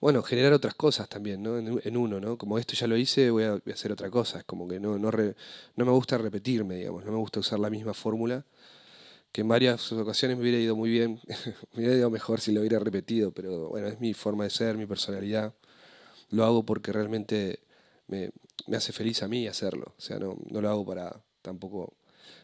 bueno, 0.00 0.22
generar 0.22 0.52
otras 0.52 0.74
cosas 0.74 1.08
también, 1.08 1.42
¿no? 1.42 1.58
En, 1.58 1.96
uno, 1.96 2.20
¿no? 2.20 2.38
Como 2.38 2.58
esto 2.58 2.74
ya 2.74 2.86
lo 2.86 2.96
hice, 2.96 3.30
voy 3.30 3.44
a, 3.44 3.60
hacer 3.72 3.92
otra 3.92 4.10
cosa. 4.10 4.38
Es 4.38 4.44
como 4.44 4.68
que 4.68 4.78
no, 4.78 4.98
no, 4.98 5.10
no 5.10 5.84
me 5.84 5.92
gusta 5.92 6.18
repetirme, 6.18 6.76
digamos, 6.76 7.04
no 7.04 7.12
me 7.12 7.18
gusta 7.18 7.40
usar 7.40 7.58
la 7.58 7.70
misma 7.70 7.94
fórmula, 7.94 8.44
que 9.32 9.42
en 9.42 9.48
varias 9.48 9.92
ocasiones 9.92 10.36
me 10.36 10.42
hubiera 10.42 10.58
ido 10.58 10.76
muy 10.76 10.90
bien, 10.90 11.20
me 11.74 11.80
hubiera 11.80 11.96
ido 11.96 12.10
mejor 12.10 12.40
si 12.40 12.52
lo 12.52 12.60
hubiera 12.60 12.78
repetido, 12.78 13.32
pero 13.32 13.68
bueno, 13.68 13.88
es 13.88 14.00
mi 14.00 14.14
forma 14.14 14.44
de 14.44 14.50
ser, 14.50 14.76
mi 14.76 14.86
personalidad. 14.86 15.54
Lo 16.30 16.44
hago 16.44 16.64
porque 16.64 16.92
realmente 16.92 17.60
me, 18.08 18.30
hace 18.76 18.92
feliz 18.92 19.22
a 19.22 19.28
mí 19.28 19.46
hacerlo. 19.46 19.94
O 19.96 20.00
sea, 20.00 20.18
no, 20.18 20.36
no, 20.50 20.60
lo 20.60 20.68
hago 20.68 20.84
para 20.84 21.22
tampoco. 21.42 21.94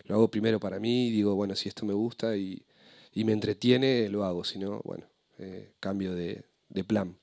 Lo 0.04 0.16
hago 0.16 0.30
primero 0.30 0.60
para 0.60 0.78
mí, 0.80 1.10
digo, 1.10 1.34
bueno, 1.34 1.54
si 1.56 1.68
esto 1.68 1.86
me 1.86 1.94
gusta 1.94 2.36
y, 2.36 2.64
y 3.12 3.24
me 3.24 3.32
entretiene, 3.32 4.08
lo 4.08 4.24
hago. 4.24 4.44
Si 4.44 4.58
no, 4.58 4.80
bueno, 4.84 5.06
eh, 5.38 5.72
cambio 5.80 6.14
de, 6.14 6.44
de, 6.68 6.84
plan. 6.84 7.18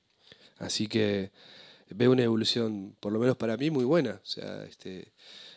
Así 0.62 0.86
que 0.86 1.32
veo 1.90 2.12
una 2.12 2.22
evolución, 2.22 2.96
por 3.00 3.12
lo 3.12 3.18
menos 3.18 3.36
para 3.36 3.56
mí, 3.56 3.70
muy 3.70 3.84
buena. 3.84 4.20
O 4.22 4.26
sea, 4.26 4.64
este, 4.64 5.12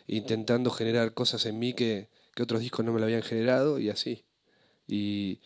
intentando 0.08 0.70
generar 0.70 1.14
cosas 1.14 1.46
en 1.46 1.58
mí 1.58 1.74
que, 1.74 2.08
que 2.34 2.42
otros 2.42 2.60
discos 2.60 2.84
no 2.84 2.92
me 2.92 2.98
lo 2.98 3.06
habían 3.06 3.22
generado 3.22 3.78
y 3.78 3.88
así. 3.88 4.24
Y, 4.88 5.38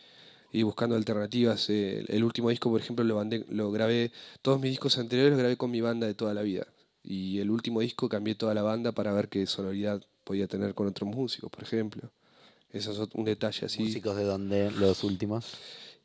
buscando 0.63 0.95
alternativas. 0.95 1.69
Eh, 1.69 2.03
el 2.09 2.23
último 2.23 2.49
disco, 2.49 2.71
por 2.71 2.81
ejemplo, 2.81 3.05
lo, 3.05 3.23
lo 3.49 3.71
grabé, 3.71 4.11
todos 4.41 4.59
mis 4.59 4.71
discos 4.71 4.97
anteriores 4.97 5.31
los 5.31 5.39
grabé 5.39 5.57
con 5.57 5.69
mi 5.71 5.79
banda 5.79 6.07
de 6.07 6.15
toda 6.15 6.33
la 6.33 6.41
vida. 6.41 6.67
Y 7.03 7.39
el 7.39 7.51
último 7.51 7.81
disco 7.81 8.09
cambié 8.09 8.35
toda 8.35 8.53
la 8.55 8.63
banda 8.63 8.91
para 8.91 9.13
ver 9.13 9.29
qué 9.29 9.45
sonoridad 9.45 10.03
podía 10.23 10.47
tener 10.47 10.73
con 10.73 10.87
otros 10.87 11.09
músicos, 11.09 11.51
por 11.51 11.63
ejemplo. 11.63 12.11
Eso 12.71 12.91
es 12.91 13.09
un 13.13 13.25
detalle 13.25 13.65
así. 13.67 13.83
¿Músicos 13.83 14.15
de 14.15 14.23
dónde 14.23 14.71
los 14.71 15.03
últimos? 15.03 15.45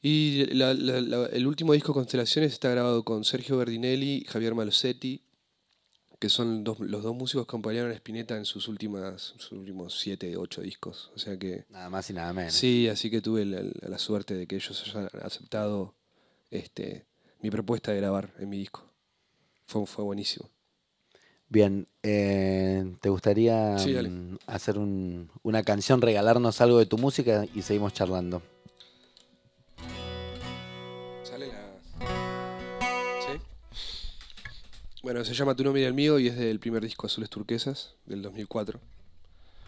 Y 0.02 0.42
el 0.50 1.46
último 1.46 1.72
disco 1.72 1.92
Constelaciones 1.92 2.52
está 2.52 2.70
grabado 2.70 3.04
con 3.04 3.24
Sergio 3.24 3.56
Berdinelli, 3.56 4.24
Javier 4.28 4.54
Malosetti, 4.54 5.22
que 6.18 6.28
son 6.28 6.64
los 6.64 7.02
dos 7.02 7.14
músicos 7.14 7.44
que 7.44 7.50
acompañaron 7.50 7.90
a 7.90 7.94
Spinetta 7.94 8.36
en 8.36 8.44
sus 8.44 8.68
últimas 8.68 9.34
sus 9.36 9.52
últimos 9.52 9.98
siete, 9.98 10.36
ocho 10.36 10.62
discos. 10.62 11.10
O 11.14 11.18
sea 11.18 11.38
que 11.38 11.64
nada 11.68 11.90
más 11.90 12.08
y 12.10 12.12
nada 12.14 12.32
menos. 12.32 12.54
Sí, 12.54 12.88
así 12.88 13.10
que 13.10 13.20
tuve 13.20 13.44
la, 13.44 13.98
suerte 13.98 14.34
de 14.34 14.46
que 14.46 14.56
ellos 14.56 14.82
hayan 14.86 15.08
aceptado 15.22 15.94
este 16.50 17.06
mi 17.40 17.50
propuesta 17.50 17.92
de 17.92 17.98
grabar 17.98 18.32
en 18.38 18.48
mi 18.48 18.58
disco. 18.58 18.84
Fue, 19.66 19.84
fue 19.86 20.04
buenísimo. 20.04 20.48
Bien, 21.48 21.86
eh, 22.02 22.96
¿te 23.00 23.08
gustaría 23.08 23.76
mm, 23.76 24.38
hacer 24.46 24.78
una 24.78 25.62
canción, 25.62 26.02
regalarnos 26.02 26.60
algo 26.60 26.78
de 26.78 26.86
tu 26.86 26.98
música 26.98 27.46
y 27.54 27.62
seguimos 27.62 27.92
charlando? 27.92 28.42
Bueno, 35.06 35.24
se 35.24 35.34
llama 35.34 35.54
Tu 35.54 35.62
nombre 35.62 35.82
y 35.82 35.84
el 35.84 35.94
mío 35.94 36.18
y 36.18 36.26
es 36.26 36.36
del 36.36 36.58
primer 36.58 36.82
disco 36.82 37.06
Azules 37.06 37.30
Turquesas 37.30 37.94
del 38.06 38.22
2004, 38.22 38.80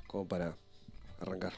como 0.09 0.26
para 0.26 0.57
arrancar. 1.21 1.52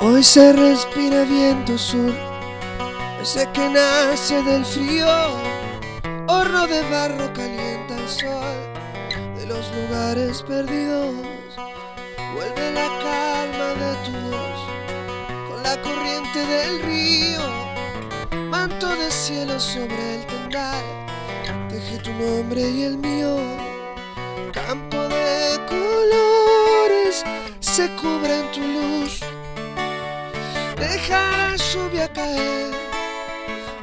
Hoy 0.00 0.22
se 0.22 0.52
respira 0.52 1.24
viento 1.24 1.76
sur, 1.76 2.14
ese 3.20 3.50
que 3.52 3.68
nace 3.68 4.40
del 4.44 4.64
frío, 4.64 5.08
horno 6.28 6.68
de 6.68 6.82
barro 6.88 7.32
calienta 7.32 8.00
el 8.00 8.08
sol 8.08 8.61
perdidos 10.46 11.14
Vuelve 12.34 12.72
la 12.72 12.88
calma 13.04 13.68
de 13.82 13.92
tu 14.04 14.12
voz 14.30 14.60
con 15.48 15.62
la 15.62 15.80
corriente 15.82 16.38
del 16.46 16.82
río. 16.82 17.40
Manto 18.48 18.96
de 18.96 19.10
cielo 19.10 19.60
sobre 19.60 20.14
el 20.14 20.26
tendal, 20.26 20.84
deje 21.70 21.98
tu 21.98 22.10
nombre 22.12 22.62
y 22.62 22.84
el 22.84 22.96
mío. 22.96 23.36
Campo 24.52 25.08
de 25.08 25.60
colores 25.68 27.22
se 27.60 27.90
cubre 27.96 28.40
en 28.40 28.52
tu 28.52 28.60
luz. 28.60 29.20
Deja 30.78 31.20
la 31.36 31.56
lluvia 31.56 32.10
caer, 32.12 32.70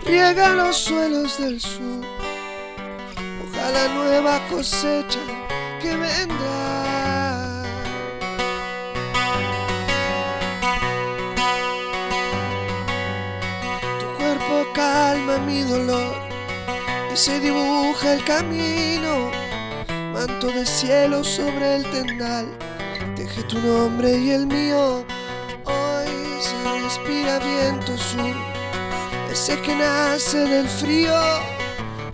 riega 0.05 0.55
los 0.55 0.75
suelos 0.75 1.37
del 1.37 1.61
sur. 1.61 2.03
Ojalá 3.45 3.87
nueva 3.89 4.39
cosecha 4.49 5.38
que 5.79 5.95
vendrá. 5.95 6.89
calma 14.73 15.37
mi 15.39 15.61
dolor 15.61 16.15
y 17.13 17.17
se 17.17 17.39
dibuja 17.39 18.13
el 18.13 18.23
camino. 18.23 19.31
Manto 20.13 20.47
de 20.47 20.65
cielo 20.65 21.23
sobre 21.23 21.77
el 21.77 21.83
tendal, 21.91 22.47
deje 23.15 23.43
tu 23.43 23.57
nombre 23.59 24.17
y 24.17 24.31
el 24.31 24.47
mío. 24.47 25.05
Hoy 25.65 26.11
se 26.41 26.81
respira 26.83 27.39
viento 27.39 27.97
sur, 27.97 28.35
ese 29.31 29.59
que 29.61 29.75
nace 29.75 30.39
del 30.39 30.67
frío. 30.67 31.19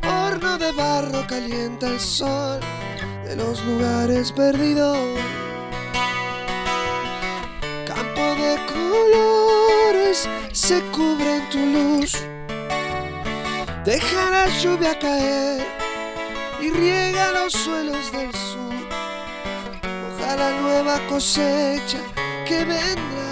Horno 0.07 0.57
de 0.57 0.71
barro 0.71 1.25
calienta 1.27 1.87
el 1.87 1.99
sol 1.99 2.59
de 3.25 3.35
los 3.35 3.63
lugares 3.65 4.31
perdidos. 4.31 4.97
Campo 7.87 8.21
de 8.41 8.57
colores 8.67 10.29
se 10.51 10.81
cubre 10.91 11.37
en 11.37 11.49
tu 11.49 11.59
luz 11.59 12.25
Deja 13.85 14.31
la 14.31 14.47
lluvia 14.47 14.97
caer 14.97 15.63
y 16.59 16.71
riega 16.71 17.31
los 17.33 17.53
suelos 17.53 18.11
del 18.11 18.33
sur. 18.33 18.73
Ojalá 20.09 20.59
nueva 20.59 20.99
cosecha 21.07 21.99
que 22.47 22.65
vendrá. 22.65 23.29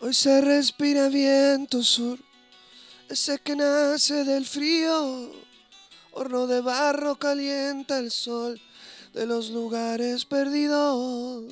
Hoy 0.00 0.12
se 0.12 0.42
respira 0.42 1.08
viento 1.08 1.82
sur, 1.82 2.18
ese 3.08 3.38
que 3.38 3.56
nace 3.56 4.24
del 4.24 4.46
frío. 4.46 5.30
Horno 6.12 6.46
de 6.46 6.60
barro 6.60 7.16
calienta 7.16 7.98
el 7.98 8.10
sol 8.10 8.60
de 9.14 9.26
los 9.26 9.50
lugares 9.50 10.24
perdidos. 10.24 11.44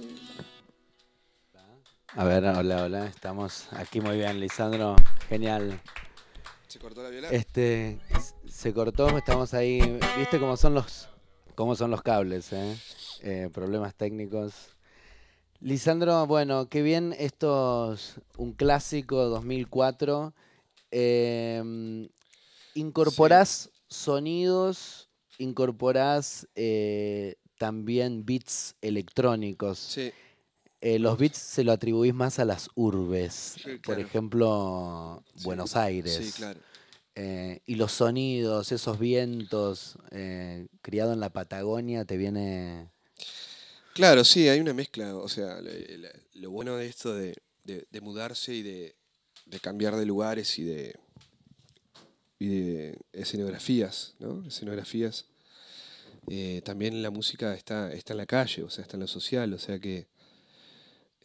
A 2.08 2.24
ver, 2.24 2.44
hola, 2.44 2.84
hola, 2.84 3.06
estamos 3.06 3.68
aquí 3.72 4.00
muy 4.00 4.16
bien, 4.16 4.40
Lisandro, 4.40 4.96
genial. 5.28 5.80
¿Se 6.66 6.78
cortó 6.78 7.02
la 7.02 7.10
viola? 7.10 7.28
Este, 7.28 8.00
se 8.48 8.72
cortó, 8.72 9.16
estamos 9.16 9.52
ahí, 9.54 9.80
viste 10.16 10.40
cómo 10.40 10.56
son 10.56 10.74
los, 10.74 11.08
cómo 11.54 11.76
son 11.76 11.90
los 11.90 12.02
cables, 12.02 12.52
eh? 12.52 12.76
Eh, 13.20 13.50
problemas 13.52 13.94
técnicos. 13.94 14.54
Lisandro, 15.60 16.26
bueno, 16.26 16.68
qué 16.68 16.82
bien, 16.82 17.14
estos, 17.18 18.16
un 18.36 18.52
clásico 18.52 19.24
2004. 19.26 20.32
Em, 20.98 22.08
incorporás 22.74 23.68
sonidos, 23.86 25.10
incorporás 25.36 26.48
eh, 26.54 27.34
también 27.58 28.24
beats 28.24 28.76
electrónicos. 28.80 29.78
Sí. 29.78 30.10
Eh, 30.80 30.98
los 30.98 31.18
beats 31.18 31.36
se 31.36 31.64
lo 31.64 31.72
atribuís 31.72 32.14
más 32.14 32.38
a 32.38 32.46
las 32.46 32.70
urbes, 32.74 33.56
por 33.84 34.00
ejemplo, 34.00 35.22
Buenos 35.42 35.76
Aires. 35.76 36.34
Claro. 36.36 36.60
Eh, 37.14 37.60
y 37.66 37.74
los 37.74 37.92
sonidos, 37.92 38.72
esos 38.72 38.98
vientos, 38.98 39.98
eh, 40.12 40.66
criado 40.80 41.12
en 41.12 41.20
la 41.20 41.28
Patagonia, 41.30 42.06
te 42.06 42.16
viene... 42.16 42.90
Claro, 43.92 44.24
sí, 44.24 44.48
hay 44.48 44.60
una 44.60 44.72
mezcla. 44.72 45.14
O 45.14 45.28
sea, 45.28 45.60
lo 46.34 46.50
bueno 46.50 46.76
de 46.76 46.86
esto 46.86 47.14
de, 47.14 47.34
mudarse 48.00 48.54
y 48.54 48.62
de, 48.62 48.95
cambiar 49.60 49.96
de 49.96 50.06
lugares 50.06 50.58
y 50.58 50.64
de, 50.64 50.96
y 52.38 52.48
de 52.48 52.98
escenografías, 53.12 54.14
¿no? 54.18 54.46
Escenografías. 54.46 55.26
también 56.64 57.02
la 57.02 57.10
música 57.10 57.54
está, 57.54 57.92
está 57.92 58.12
en 58.12 58.18
la 58.18 58.26
calle, 58.26 58.62
o 58.62 58.70
sea, 58.70 58.82
está 58.82 58.96
en 58.96 59.02
lo 59.02 59.06
social, 59.06 59.52
o 59.52 59.58
sea 59.58 59.78
que 59.78 60.06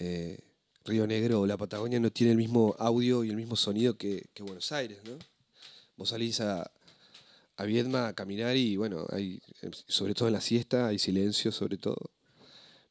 eh, 0.04 0.40
Río 0.84 1.06
Negro 1.06 1.42
o 1.42 1.46
la 1.46 1.58
Patagonia 1.58 2.00
no 2.00 2.12
tiene 2.12 2.32
el 2.32 2.38
mismo 2.38 2.76
audio 2.80 3.24
y 3.24 3.30
el 3.30 3.36
mismo 3.36 3.56
sonido 3.56 3.98
que, 3.98 4.30
Buenos 4.40 4.72
Aires, 4.72 4.98
¿no? 5.06 5.12
Vos 5.96 6.10
salís 6.10 6.42
a, 6.42 6.72
a 7.56 7.64
Viedma 7.66 8.08
a 8.08 8.14
caminar 8.14 8.56
y 8.56 8.78
bueno, 8.78 9.06
hay, 9.12 9.40
sobre 9.88 10.16
todo 10.16 10.28
en 10.28 10.34
la 10.34 10.42
siesta, 10.42 10.88
hay 10.88 10.98
silencio 10.98 11.52
sobre 11.52 11.78
todo, 11.78 12.10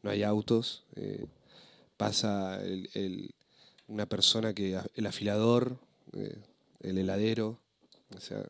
no 0.03 0.11
hay 0.11 0.23
autos, 0.23 0.85
eh, 0.95 1.27
pasa 1.97 2.61
una 3.91 4.07
persona 4.07 4.55
que, 4.55 4.81
el 4.95 5.07
afilador, 5.07 5.77
eh, 6.13 6.39
el 6.81 6.97
heladero, 6.97 7.59
o 8.17 8.21
sea, 8.21 8.45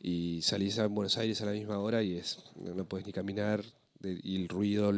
y 0.00 0.40
salís 0.42 0.78
a 0.78 0.86
Buenos 0.86 1.18
Aires 1.18 1.42
a 1.42 1.46
la 1.46 1.52
misma 1.52 1.78
hora 1.78 2.02
y 2.02 2.16
es, 2.16 2.38
no, 2.56 2.84
puedes 2.84 3.06
ni 3.06 3.12
caminar, 3.12 3.64
y 4.02 4.36
el 4.36 4.48
ruido 4.48 4.92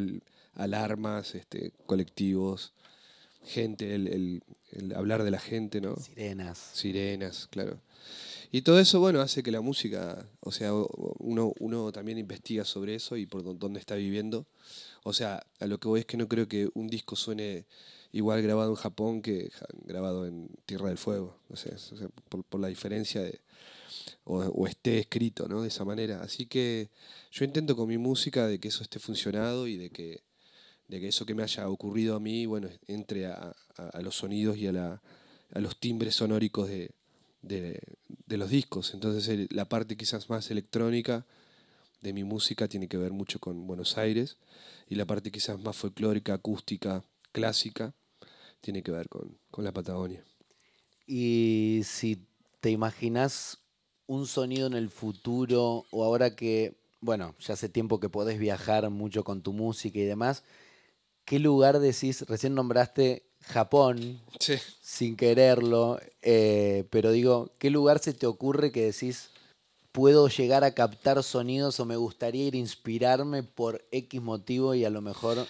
alarmas, 0.55 1.35
este, 1.35 1.73
colectivos, 1.87 2.73
gente, 3.45 3.95
el, 3.95 4.43
hablar 4.95 5.23
de 5.23 5.31
la 5.31 5.39
gente, 5.39 5.81
¿no? 5.81 5.97
Sirenas. 5.97 6.59
Sirenas, 6.75 7.47
claro. 7.49 7.81
Y 8.53 8.63
todo 8.63 8.79
eso, 8.79 9.01
bueno, 9.01 9.21
hace 9.21 9.43
que 9.43 9.51
la 9.51 9.61
música, 9.61 10.29
o 10.41 10.53
sea, 10.53 10.73
uno, 10.75 11.53
uno 11.61 11.93
también 11.93 12.19
investiga 12.19 12.65
sobre 12.65 12.95
eso 12.95 13.17
y 13.17 13.27
por 13.27 13.43
dónde 13.59 13.81
está 13.81 13.95
viviendo. 13.95 14.47
O 15.03 15.13
sea, 15.13 15.47
a 15.61 15.67
lo 15.67 15.79
que 15.79 15.89
voy 15.89 16.01
es 16.01 16.07
que 16.07 16.17
no 16.17 16.29
creo 16.29 16.49
que 16.49 16.69
un 16.75 16.89
disco 16.89 17.17
suene 17.17 17.65
igual 18.17 18.41
grabado 18.41 18.71
en 18.71 18.77
Japón 18.77 19.21
que 19.21 19.51
grabado 19.85 20.27
en 20.27 20.49
Tierra 20.65 20.89
del 20.89 20.97
Fuego. 20.97 21.39
O 21.51 21.57
sea, 21.57 21.77
por, 22.31 22.59
la 22.59 22.69
diferencia 22.69 23.21
de, 23.21 23.41
o, 24.25 24.67
esté 24.67 24.99
escrito, 24.99 25.49
¿no? 25.49 25.61
De 25.61 25.69
esa 25.69 25.85
manera. 25.85 26.23
Así 26.23 26.47
que 26.47 26.89
yo 27.31 27.45
intento 27.45 27.77
con 27.77 27.89
mi 27.89 27.99
música 27.99 28.47
de 28.47 28.59
que 28.59 28.69
eso 28.69 28.83
esté 28.83 28.99
funcionado 28.99 29.67
y 29.67 29.77
de 29.77 29.91
que, 29.91 30.23
de 30.89 31.01
que 31.01 31.09
eso 31.09 31.27
que 31.27 31.35
me 31.35 31.43
haya 31.43 31.69
ocurrido 31.69 32.17
a 32.17 32.21
mí, 32.21 32.47
bueno, 32.47 32.69
entre 32.87 33.27
a, 33.27 33.55
los 34.01 34.17
sonidos 34.17 34.57
y 34.57 34.67
a, 34.67 34.73
la, 34.73 35.03
a 35.53 35.61
los 35.61 35.79
timbres 35.79 36.15
sonóricos 36.15 36.69
de, 36.69 36.91
de, 37.43 37.79
los 38.39 38.49
discos. 38.49 38.95
Entonces 38.95 39.53
la 39.53 39.69
parte 39.69 39.97
quizás 39.97 40.31
más 40.31 40.51
electrónica 40.51 41.27
de 42.01 42.15
mi 42.15 42.25
música 42.25 42.67
tiene 42.67 42.89
que 42.89 42.97
ver 42.97 43.13
mucho 43.13 43.41
con 43.41 43.67
Buenos 43.67 43.99
Aires 43.99 44.39
y 44.89 44.95
la 44.95 45.05
parte 45.05 45.31
quizás 45.31 45.59
más 45.61 45.77
folclórica, 45.77 46.35
acústica, 46.35 47.05
clásica, 47.33 47.95
tiene 48.61 48.83
que 48.83 48.93
ver 48.93 49.09
con, 49.09 49.39
con 49.51 49.65
la 49.65 49.73
Patagonia. 49.73 50.25
Y 51.07 51.83
si 51.85 52.27
te 52.61 52.71
imaginas 52.71 53.59
un 54.07 54.27
sonido 54.27 54.67
en 54.67 54.75
el 54.75 54.89
futuro 54.89 55.85
o 55.91 56.05
ahora 56.05 56.35
que, 56.35 56.75
bueno, 57.01 57.35
ya 57.41 57.55
hace 57.55 57.69
tiempo 57.69 58.01
que 58.01 58.09
podés 58.09 58.39
viajar 58.39 58.89
mucho 58.91 59.25
con 59.25 59.43
tu 59.43 59.53
música 59.53 59.99
y 59.99 60.05
demás, 60.05 60.43
¿qué 61.25 61.39
lugar 61.39 61.79
decís? 61.79 62.23
Recién 62.23 62.55
nombraste 62.55 63.23
Japón, 63.43 64.21
sin 64.81 65.17
quererlo, 65.17 66.01
eh, 66.23 66.85
pero 66.91 67.13
digo, 67.13 67.53
¿qué 67.59 67.71
lugar 67.71 68.01
se 68.01 68.13
te 68.13 68.27
ocurre 68.27 68.73
que 68.73 68.87
decís, 68.87 69.31
puedo 69.93 70.29
llegar 70.29 70.65
a 70.65 70.73
captar 70.73 71.23
sonidos 71.23 71.79
o 71.79 71.85
me 71.85 71.97
gustaría 71.97 72.47
ir 72.47 72.55
a 72.55 72.59
inspirarme 72.59 73.43
por 73.45 73.85
X 73.93 74.21
motivo 74.21 74.75
y 74.75 74.85
a 74.85 74.91
lo 74.91 75.01
mejor 75.01 75.47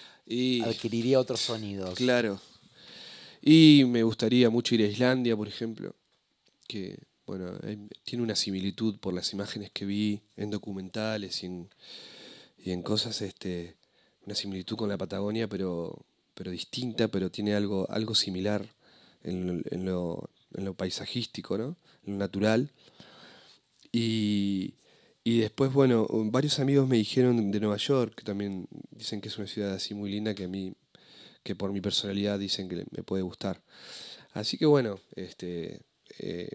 adquiriría 0.63 1.19
otros 1.19 1.41
sonidos? 1.41 1.95
Claro. 1.95 2.39
Y 3.49 3.85
me 3.85 4.03
gustaría 4.03 4.49
mucho 4.49 4.75
ir 4.75 4.81
a 4.81 4.87
Islandia, 4.87 5.37
por 5.37 5.47
ejemplo, 5.47 5.95
que 6.67 6.99
bueno, 7.25 7.57
tiene 8.03 8.23
una 8.23 8.35
similitud 8.35 8.99
por 8.99 9.13
las 9.13 9.31
imágenes 9.31 9.71
que 9.71 9.85
vi 9.85 10.21
en 10.35 10.49
documentales 10.49 11.43
y 11.43 11.45
en, 11.45 11.69
en 12.57 12.83
cosas, 12.83 13.21
este, 13.21 13.77
una 14.25 14.35
similitud 14.35 14.75
con 14.75 14.89
la 14.89 14.97
Patagonia, 14.97 15.47
pero 15.47 16.05
pero 16.37 16.51
distinta, 16.51 17.07
pero 17.07 17.31
tiene 17.31 17.55
algo, 17.55 17.89
algo 17.89 18.13
similar 18.13 18.67
en, 19.23 19.63
lo, 19.85 20.29
en 20.53 20.65
lo, 20.65 20.73
paisajístico, 20.75 21.57
¿no? 21.57 21.77
en 22.05 22.13
lo 22.13 22.17
natural. 22.19 22.71
Y, 23.91 24.75
y, 25.23 25.39
después, 25.39 25.73
bueno, 25.73 26.05
varios 26.25 26.59
amigos 26.59 26.87
me 26.87 26.97
dijeron 26.97 27.49
de 27.49 27.59
Nueva 27.59 27.77
York, 27.77 28.13
que 28.17 28.23
también 28.23 28.67
dicen 28.91 29.19
que 29.19 29.29
es 29.29 29.37
una 29.39 29.47
ciudad 29.47 29.73
así 29.73 29.95
muy 29.95 30.11
linda, 30.11 30.35
que 30.35 30.43
a 30.43 30.47
mí, 30.47 30.75
que 31.47 31.55
por 31.55 31.71
mi 31.71 31.79
personalidad 31.79 32.37
dicen 32.37 32.67
que 32.67 32.83
me 32.91 33.03
puede 33.03 33.23
gustar. 33.23 33.61
Así 34.33 34.57
que 34.57 34.65
bueno, 34.65 34.99
este, 35.15 35.79
eh, 36.19 36.49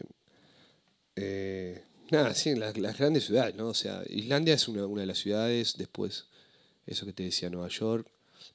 eh, 1.16 1.82
nada, 2.10 2.34
sí, 2.34 2.54
las, 2.54 2.74
grandes 2.74 3.24
ciudades, 3.24 3.54
¿no? 3.54 3.68
O 3.68 3.74
sea, 3.74 4.02
Islandia 4.10 4.52
es 4.52 4.68
una, 4.68 4.82
de 4.82 5.06
las 5.06 5.16
ciudades, 5.16 5.78
después, 5.78 6.26
eso 6.86 7.06
que 7.06 7.14
te 7.14 7.22
decía, 7.22 7.48
Nueva 7.48 7.68
York, 7.68 8.06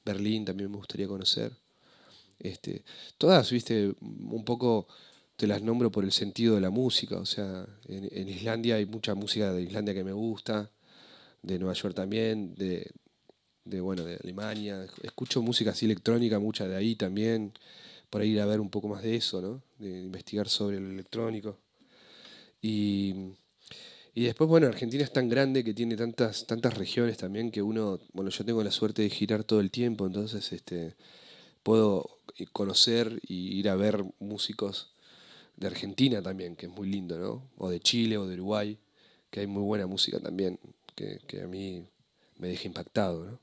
Berlín 0.04 0.44
también 0.44 0.70
me 0.70 0.76
gustaría 0.76 1.08
conocer. 1.08 1.50
Este, 2.38 2.84
todas, 3.18 3.50
viste, 3.50 3.92
un 4.00 4.44
poco 4.44 4.86
te 5.34 5.48
las 5.48 5.60
nombro 5.60 5.90
por 5.90 6.04
el 6.04 6.12
sentido 6.12 6.54
de 6.54 6.60
la 6.60 6.70
música. 6.70 7.18
O 7.18 7.26
sea, 7.26 7.66
en, 7.88 8.28
Islandia 8.28 8.76
hay 8.76 8.86
mucha 8.86 9.16
música 9.16 9.52
de 9.52 9.62
Islandia 9.62 9.92
que 9.92 10.04
me 10.04 10.12
gusta, 10.12 10.70
de 11.42 11.58
Nueva 11.58 11.74
York 11.74 11.96
también, 11.96 12.54
de, 12.54 12.92
bueno, 13.64 14.04
de 14.04 14.16
Alemania. 14.22 14.86
Escucho 15.02 15.42
música 15.42 15.70
así 15.70 15.86
electrónica, 15.86 16.38
mucha 16.38 16.66
de 16.66 16.76
ahí 16.76 16.96
también, 16.96 17.52
por 18.10 18.24
ir 18.24 18.40
a 18.40 18.46
ver 18.46 18.60
un 18.60 18.70
poco 18.70 18.88
más 18.88 19.02
de 19.02 19.16
eso, 19.16 19.40
¿no? 19.40 19.62
De 19.78 20.00
investigar 20.00 20.48
sobre 20.48 20.80
lo 20.80 20.90
electrónico. 20.90 21.58
Y 22.62 23.34
y 24.18 24.24
después, 24.24 24.50
bueno, 24.50 24.66
Argentina 24.66 25.04
es 25.04 25.12
tan 25.12 25.28
grande 25.28 25.62
que 25.62 25.72
tiene 25.72 25.94
tantas, 25.94 26.44
tantas 26.44 26.76
regiones 26.76 27.16
también 27.18 27.52
que 27.52 27.62
uno, 27.62 28.00
bueno, 28.12 28.30
yo 28.30 28.44
tengo 28.44 28.64
la 28.64 28.72
suerte 28.72 29.02
de 29.02 29.10
girar 29.10 29.44
todo 29.44 29.60
el 29.60 29.70
tiempo, 29.70 30.06
entonces 30.06 30.52
este, 30.52 30.96
puedo 31.62 32.18
conocer 32.52 33.20
y 33.22 33.56
ir 33.56 33.68
a 33.68 33.76
ver 33.76 34.04
músicos 34.18 34.92
de 35.56 35.68
Argentina 35.68 36.20
también, 36.20 36.56
que 36.56 36.66
es 36.66 36.72
muy 36.72 36.88
lindo, 36.88 37.16
¿no? 37.16 37.48
O 37.58 37.70
de 37.70 37.78
Chile 37.78 38.18
o 38.18 38.26
de 38.26 38.34
Uruguay, 38.34 38.76
que 39.30 39.38
hay 39.38 39.46
muy 39.46 39.62
buena 39.62 39.86
música 39.86 40.18
también, 40.18 40.58
que, 40.96 41.40
a 41.40 41.46
mí 41.46 41.86
me 42.38 42.48
deja 42.48 42.66
impactado, 42.66 43.24
¿no? 43.24 43.40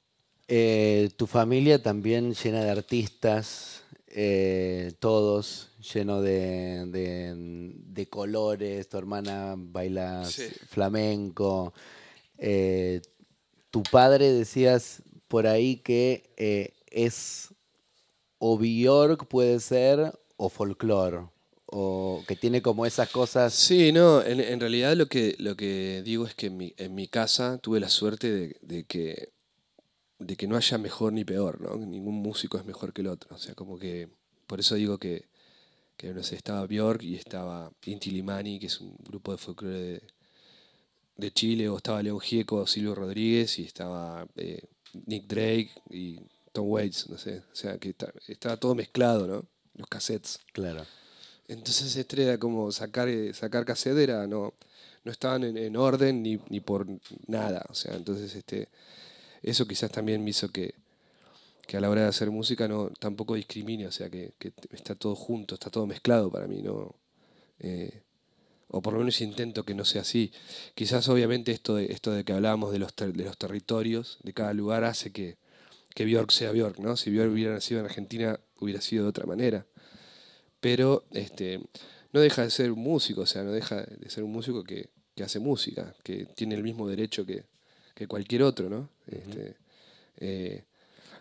Eh, 0.47 1.09
tu 1.17 1.25
familia 1.25 1.81
también 1.81 2.33
llena 2.33 2.63
de 2.63 2.69
artistas, 2.69 3.83
eh, 4.07 4.93
todos, 4.99 5.69
lleno 5.93 6.21
de, 6.21 8.07
colores, 8.09 8.87
tu 8.87 8.97
hermana 8.97 9.55
baila 9.57 10.23
flamenco. 10.69 11.73
Eh, 12.37 13.01
tu 13.71 13.83
padre 13.83 14.31
decías 14.31 15.01
por 15.27 15.47
ahí 15.47 15.77
que 15.77 16.73
es 16.91 17.49
o 18.37 18.57
Bjork 18.57 19.27
puede 19.27 19.59
ser 19.59 20.13
o 20.37 20.49
folclore 20.49 21.27
o 21.65 22.23
que 22.27 22.35
tiene 22.35 22.61
como 22.61 22.85
esas 22.85 23.09
cosas. 23.09 23.53
Sí, 23.53 23.91
no, 23.91 24.23
en, 24.23 24.59
realidad 24.59 24.95
lo 24.95 25.07
que, 25.07 25.35
lo 25.39 25.57
que 25.57 26.01
digo 26.05 26.25
es 26.25 26.35
que 26.35 26.47
en 26.47 26.57
mi, 26.57 26.73
en 26.77 26.95
mi 26.95 27.07
casa 27.07 27.57
tuve 27.57 27.79
la 27.79 27.89
suerte 27.89 28.57
de, 28.61 28.85
que 28.85 29.33
de 30.19 30.35
que 30.35 30.47
no 30.47 30.55
haya 30.55 30.77
mejor 30.77 31.13
ni 31.13 31.25
peor, 31.25 31.61
¿no? 31.61 31.75
Ningún 31.77 32.15
músico 32.15 32.57
es 32.57 32.65
mejor 32.65 32.93
que 32.93 33.01
el 33.01 33.07
otro. 33.07 33.35
O 33.35 33.39
sea, 33.39 33.55
como 33.55 33.77
que. 33.77 34.09
Por 34.47 34.59
eso 34.59 34.75
digo 34.75 34.97
que, 34.97 35.25
que 35.97 36.13
no 36.13 36.23
sé, 36.23 36.35
estaba 36.35 36.65
Björk 36.67 37.01
y 37.01 37.15
estaba 37.15 37.71
Inti 37.85 38.11
Limani, 38.11 38.59
que 38.59 38.67
es 38.67 38.79
un 38.79 38.95
grupo 39.03 39.31
de 39.31 39.37
folclore 39.37 40.01
de, 41.17 41.31
Chile, 41.31 41.67
o 41.67 41.77
estaba 41.77 42.03
León 42.03 42.19
Gieco, 42.19 42.67
Silvio 42.67 42.93
Rodríguez, 42.93 43.57
y 43.59 43.63
estaba 43.63 44.27
eh, 44.35 44.61
Nick 45.05 45.25
Drake 45.25 45.71
y 45.89 46.19
Tom 46.51 46.69
Waits, 46.69 47.09
no 47.09 47.17
sé. 47.17 47.39
O 47.51 47.55
sea, 47.55 47.77
que 47.79 47.95
estaba 48.27 48.57
todo 48.57 48.75
mezclado, 48.75 49.27
¿no? 49.27 49.45
Los 49.73 49.87
cassettes. 49.87 50.39
Claro. 50.53 50.85
Entonces 51.47 51.95
este 51.95 52.23
era 52.23 52.37
como 52.37 52.71
sacar, 52.71 53.07
eh, 53.07 53.33
sacar 53.33 53.65
cassette, 53.65 53.97
era, 53.97 54.27
no, 54.27 54.53
no 55.03 55.11
estaban 55.11 55.43
en, 55.43 55.57
en 55.57 55.75
orden 55.75 56.23
ni, 56.23 56.39
ni 56.49 56.59
por 56.59 56.87
nada. 57.27 57.65
O 57.69 57.73
sea, 57.73 57.95
entonces 57.95 58.35
este 58.35 58.69
eso 59.45 59.67
quizás 59.67 59.91
también 59.91 60.23
me 60.23 60.31
hizo 60.31 60.49
que, 60.49 60.73
a 61.73 61.79
la 61.79 61.89
hora 61.89 62.01
de 62.03 62.07
hacer 62.07 62.31
música 62.31 62.67
no 62.67 62.89
tampoco 62.99 63.35
discrimine, 63.35 63.85
o 63.87 63.91
sea, 63.91 64.09
que, 64.09 64.33
está 64.71 64.95
todo 64.95 65.15
junto, 65.15 65.55
está 65.55 65.69
todo 65.69 65.85
mezclado 65.85 66.31
para 66.31 66.47
mí, 66.47 66.61
¿no? 66.61 66.95
Eh, 67.59 68.01
o 68.69 68.81
por 68.81 68.93
lo 68.93 68.99
menos 68.99 69.21
intento 69.21 69.63
que 69.63 69.75
no 69.75 69.85
sea 69.85 70.01
así. 70.01 70.31
Quizás 70.73 71.07
obviamente 71.09 71.51
esto 71.51 71.75
de, 71.75 71.85
esto 71.91 72.11
de 72.11 72.23
que 72.23 72.33
hablábamos 72.33 72.71
de 72.71 72.79
los, 72.79 72.95
de 72.95 73.23
los 73.23 73.37
territorios 73.37 74.19
de 74.23 74.33
cada 74.33 74.53
lugar 74.53 74.83
hace 74.83 75.11
que, 75.11 75.37
que 75.93 76.05
Bjork 76.05 76.31
sea 76.31 76.51
Bjork, 76.51 76.79
¿no? 76.79 76.97
Si 76.97 77.11
Bjork 77.11 77.31
hubiera 77.31 77.53
nacido 77.53 77.79
en 77.81 77.85
Argentina 77.85 78.39
hubiera 78.59 78.81
sido 78.81 79.03
de 79.03 79.09
otra 79.09 79.25
manera. 79.25 79.67
Pero 80.59 81.05
este, 81.11 81.61
no 82.11 82.19
deja 82.19 82.41
de 82.41 82.49
ser 82.49 82.71
un 82.71 82.79
músico, 82.79 83.21
o 83.21 83.25
sea, 83.25 83.43
no 83.43 83.51
deja 83.51 83.83
de 83.83 84.09
ser 84.09 84.23
un 84.23 84.31
músico 84.31 84.63
que, 84.63 84.89
que 85.13 85.23
hace 85.23 85.39
música, 85.39 85.95
que 86.03 86.25
tiene 86.25 86.55
el 86.55 86.63
mismo 86.63 86.87
derecho 86.87 87.25
que, 87.25 87.45
que 87.95 88.07
cualquier 88.07 88.43
otro, 88.43 88.69
¿no? 88.69 88.89
Este, 89.07 89.55
eh, 90.17 90.63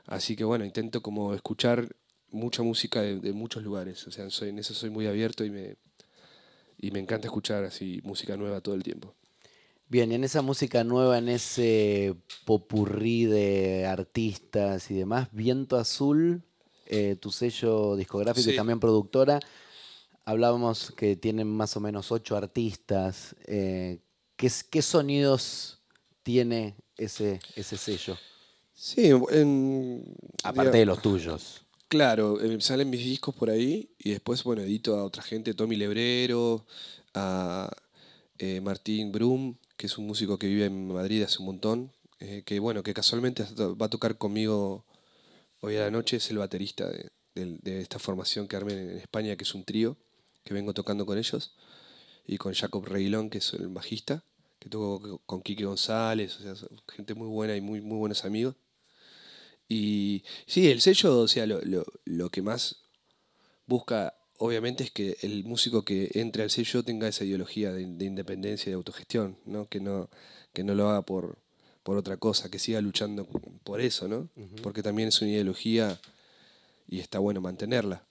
así 0.07 0.37
que 0.37 0.45
bueno, 0.45 0.65
intento 0.65 1.01
como 1.01 1.33
escuchar 1.33 1.89
mucha 2.31 2.63
música 2.63 3.01
de, 3.01 3.33
muchos 3.33 3.63
lugares, 3.63 4.07
o 4.07 4.11
sea, 4.11 4.29
soy, 4.29 4.51
en 4.51 4.59
eso 4.59 4.75
soy 4.75 4.91
muy 4.91 5.07
abierto 5.07 5.45
y 5.45 5.51
me, 5.51 5.77
y 6.79 6.91
me 6.91 6.99
encanta 6.99 7.29
escuchar 7.29 7.65
así 7.65 8.01
música 8.03 8.37
nueva 8.37 8.61
todo 8.61 8.75
el 8.75 8.83
tiempo. 8.83 9.15
Bien, 9.89 10.11
y 10.11 10.17
en 10.17 10.25
esa 10.25 10.43
música 10.43 10.83
nueva, 10.83 11.19
en 11.19 11.29
ese 11.29 12.17
popurrí 12.45 13.27
de 13.27 13.87
artistas 13.87 14.91
y 14.91 14.95
demás, 14.95 15.29
Viento 15.31 15.77
Azul, 15.77 16.43
eh, 16.87 17.17
tu 17.21 17.31
sello 17.31 17.95
discográfico 17.95 18.51
y 18.51 18.57
también 18.57 18.81
productora, 18.81 19.39
hablábamos 20.25 20.91
que 20.91 21.15
tienen 21.15 21.47
más 21.47 21.77
o 21.77 21.81
menos 21.81 22.11
ocho 22.11 22.37
artistas. 22.37 23.37
Eh, 23.47 24.01
¿qué, 24.37 24.51
¿Qué 24.71 24.83
sonidos 24.83 25.84
tiene 26.25 26.75
ese, 26.97 27.39
ese 27.55 27.77
sello? 27.77 28.19
Sí, 28.75 29.13
aparte 30.43 30.79
de 30.79 30.87
los 30.87 31.01
tuyos. 31.01 31.63
Claro, 31.87 32.41
eh, 32.41 32.61
salen 32.61 32.91
mis 32.91 33.05
discos 33.05 33.35
por 33.37 33.51
ahí 33.51 33.95
y 33.99 34.11
después, 34.11 34.43
bueno, 34.43 34.63
edito 34.63 34.99
a 34.99 35.05
otra 35.05 35.23
gente, 35.23 35.55
Tommy 35.55 35.77
Lebrero, 35.77 36.67
a 37.13 37.71
eh, 38.39 38.61
Martín 38.61 39.13
Brum, 39.13 39.57
que 39.77 39.87
es 39.87 39.97
un 39.97 40.09
músico 40.09 40.39
que 40.39 40.49
vive 40.49 40.65
en 40.65 40.89
Madrid 40.89 41.23
hace 41.23 41.39
un 41.39 41.47
montón, 41.47 41.93
eh, 42.19 42.43
que 42.45 42.59
bueno, 42.59 42.83
que 42.83 42.95
casualmente 42.95 43.45
va 43.81 43.87
a 43.87 43.91
tocar 43.91 44.19
conmigo 44.19 44.85
hoy 45.61 45.77
a 45.77 45.83
la 45.83 45.91
noche 45.93 46.17
es 46.17 46.31
el 46.31 46.39
baterista 46.39 46.91
de, 46.91 47.11
de 47.35 47.81
esta 47.81 48.01
formación 48.01 48.49
que 48.49 48.57
armé 48.57 48.73
en 48.73 48.99
España, 48.99 49.37
que 49.37 49.45
es 49.45 49.55
un 49.55 49.65
trío, 49.65 49.97
que 50.43 50.55
vengo 50.55 50.75
tocando 50.75 51.07
con 51.07 51.17
ellos, 51.17 51.55
y 52.27 52.39
con 52.39 52.55
Jacob 52.55 52.85
Reilón, 52.87 53.31
que 53.31 53.39
es 53.39 53.53
el 53.55 53.69
bajista, 53.69 54.25
que 54.65 54.71
toco 54.71 55.21
con 55.27 55.43
Quique 55.43 55.67
González, 55.67 56.41
o 56.41 56.43
sea, 56.43 56.69
gente 56.89 57.13
muy 57.15 57.29
buena 57.29 57.55
y 57.55 57.61
muy, 57.61 57.83
muy 57.83 57.99
buenos 57.99 58.25
amigos. 58.25 58.57
Y 59.69 60.25
sí, 60.47 60.71
el 60.71 60.81
sello, 60.81 61.21
o 61.21 61.29
sea, 61.29 61.45
lo, 61.45 61.61
lo, 61.61 61.85
lo 62.07 62.31
que 62.31 62.41
más 62.41 62.87
busca, 63.67 64.15
obviamente, 64.39 64.85
es 64.85 64.91
que 64.91 65.19
el 65.21 65.45
músico 65.45 65.85
que 65.85 66.11
entre 66.15 66.45
al 66.45 66.51
sello 66.51 66.83
tenga 66.83 67.09
esa 67.09 67.25
ideología 67.25 67.73
de, 67.73 67.83
independencia 67.83 68.71
y 68.71 68.73
de 68.73 68.77
autogestión, 68.77 69.39
¿no? 69.45 69.69
Que 69.69 69.81
no, 69.81 70.09
que 70.55 70.65
no 70.65 70.75
lo 70.75 70.89
haga 70.89 71.03
por, 71.03 71.37
por 71.83 71.99
otra 71.99 72.17
cosa, 72.17 72.51
que 72.51 72.59
siga 72.59 72.81
luchando 72.81 73.27
por 73.65 73.83
eso, 73.83 74.09
¿no? 74.09 74.31
Porque 74.63 74.83
también 74.83 75.09
es 75.09 75.21
una 75.21 75.33
ideología 75.33 76.01
y 76.89 77.01
está 77.01 77.19
bueno 77.19 77.43
mantenerla. 77.43 78.07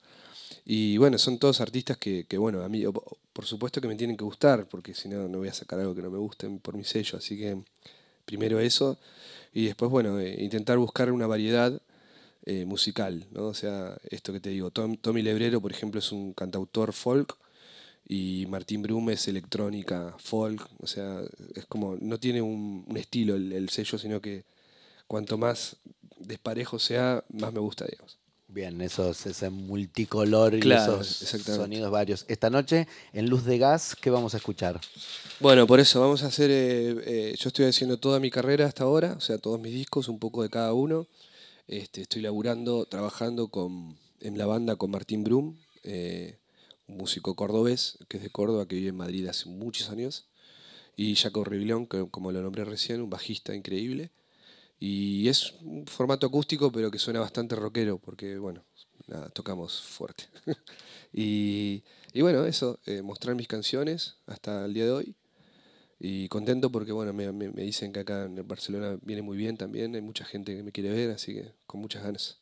Y 0.66 0.98
bueno, 0.98 1.18
son 1.18 1.40
todos 1.40 1.62
artistas 1.62 1.98
que, 1.98 2.26
que, 2.26 2.38
bueno, 2.38 2.64
a 2.64 2.70
mí, 2.70 2.84
por 3.34 3.46
supuesto 3.46 3.82
que 3.82 3.88
me 3.88 3.96
tienen 3.96 4.16
que 4.18 4.24
gustar, 4.24 4.68
porque 4.68 4.94
si 4.94 5.10
no, 5.10 5.28
no 5.28 5.40
voy 5.40 5.50
a 5.50 5.54
sacar 5.54 5.80
algo 5.80 5.94
que 5.96 6.02
no 6.02 6.10
me 6.10 6.18
guste 6.18 6.50
por 6.62 6.76
mi 6.78 6.84
sello. 6.84 7.18
Así 7.18 7.38
que 7.38 7.58
primero 8.26 8.60
eso, 8.60 8.98
y 9.54 9.66
después, 9.66 9.92
bueno, 9.92 10.20
eh, 10.20 10.42
intentar 10.44 10.78
buscar 10.78 11.12
una 11.12 11.28
variedad 11.28 11.82
eh, 12.46 12.66
musical, 12.66 13.26
¿no? 13.32 13.48
O 13.48 13.54
sea, 13.54 13.98
esto 14.10 14.34
que 14.34 14.40
te 14.40 14.50
digo, 14.50 14.72
Tommy 14.72 15.22
Lebrero, 15.22 15.62
por 15.62 15.72
ejemplo, 15.72 16.00
es 16.00 16.12
un 16.12 16.34
cantautor 16.34 16.94
folk, 16.94 17.38
y 18.08 18.46
Martín 18.50 18.82
Brum 18.82 19.10
es 19.12 19.28
electrónica, 19.28 20.16
folk, 20.20 20.68
o 20.80 20.88
sea, 20.88 21.22
es 21.56 21.66
como, 21.68 21.96
no 22.02 22.20
tiene 22.20 22.42
un, 22.42 22.86
estilo 22.96 23.36
el, 23.36 23.54
el 23.54 23.70
sello, 23.70 23.98
sino 23.98 24.22
que 24.22 24.44
cuanto 25.08 25.38
más 25.38 25.78
desparejo 26.18 26.80
sea, 26.80 27.24
más 27.30 27.54
me 27.54 27.60
gusta, 27.60 27.86
digamos. 27.86 28.23
Bien, 28.54 28.80
esos, 28.82 29.26
ese 29.26 29.50
multicolor 29.50 30.54
y 30.54 30.72
esos 30.72 31.08
sonidos 31.08 31.90
varios. 31.90 32.24
Esta 32.28 32.52
noche, 32.52 32.88
en 33.12 33.28
Luz 33.28 33.46
de 33.46 33.58
Gas, 33.58 33.96
¿qué 34.00 34.12
vamos 34.12 34.36
a 34.36 34.38
escuchar? 34.38 34.80
Bueno, 35.40 35.66
por 35.66 35.80
eso 35.80 36.00
vamos 36.00 36.22
a 36.22 36.28
hacer, 36.28 36.52
eh, 36.52 36.96
eh, 37.04 37.36
yo 37.36 37.48
estoy 37.48 37.66
haciendo 37.66 37.98
toda 37.98 38.20
mi 38.20 38.30
carrera 38.30 38.68
hasta 38.68 38.84
ahora, 38.84 39.14
o 39.18 39.22
sea, 39.22 39.40
todos 39.40 39.60
mis 39.60 39.74
discos, 39.74 40.08
un 40.08 40.20
poco 40.20 40.44
de 40.44 40.52
cada 40.52 40.72
uno. 40.74 41.08
Este, 41.68 42.04
estoy 42.04 42.22
laburando, 42.22 42.86
trabajando 42.86 43.48
con, 43.48 43.98
en 44.20 44.38
la 44.38 44.46
banda 44.46 44.76
con 44.76 44.92
Martín 44.92 45.24
Brum, 45.24 45.58
eh, 45.82 46.38
un 46.86 46.98
músico 46.98 47.36
cordobés, 47.36 47.98
que 48.08 48.18
es 48.18 48.24
de 48.24 48.30
Córdoba, 48.30 48.68
que 48.68 48.76
vive 48.76 48.90
en 48.90 48.98
Madrid 48.98 49.26
hace 49.26 49.50
muchos 49.50 49.90
años, 49.90 50.28
y 50.96 51.16
Jaco 51.16 51.44
Rivilón, 51.44 51.88
que 51.88 52.08
como 52.12 52.32
lo 52.32 52.44
nombré 52.44 52.66
recién, 52.66 53.02
un 53.02 53.10
bajista 53.10 53.56
increíble. 53.56 54.12
Y 54.86 55.30
es 55.30 55.54
un 55.62 55.86
formato 55.88 56.28
acústico, 56.28 56.70
pero 56.70 56.92
que 56.92 57.00
suena 57.00 57.22
bastante 57.22 57.56
rockero, 57.56 58.00
porque, 58.00 58.38
bueno, 58.38 58.66
tocamos 59.32 59.82
fuerte. 59.82 60.26
y, 61.14 61.82
y, 62.12 62.22
bueno, 62.22 62.44
eso, 62.44 62.82
eh, 62.86 63.02
mostrar 63.02 63.34
mis 63.34 63.48
canciones 63.48 64.18
hasta 64.26 64.66
el 64.66 64.74
día 64.74 64.84
de 64.84 64.92
hoy. 64.92 65.16
Y 66.02 66.28
contento 66.28 66.70
porque, 66.70 66.92
bueno, 66.92 67.14
me, 67.14 67.32
me, 67.32 67.64
dicen 67.64 67.94
que 67.94 68.02
acá 68.02 68.26
en 68.26 68.46
Barcelona 68.46 69.00
viene 69.04 69.22
muy 69.22 69.38
bien 69.38 69.56
también, 69.56 69.96
hay 69.96 70.02
mucha 70.02 70.26
gente 70.26 70.54
que 70.54 70.64
me 70.64 70.74
quiere 70.74 70.90
ver, 70.90 71.12
así 71.12 71.34
que 71.34 71.54
con 71.66 71.80
muchas 71.80 72.04
ganas. 72.04 72.40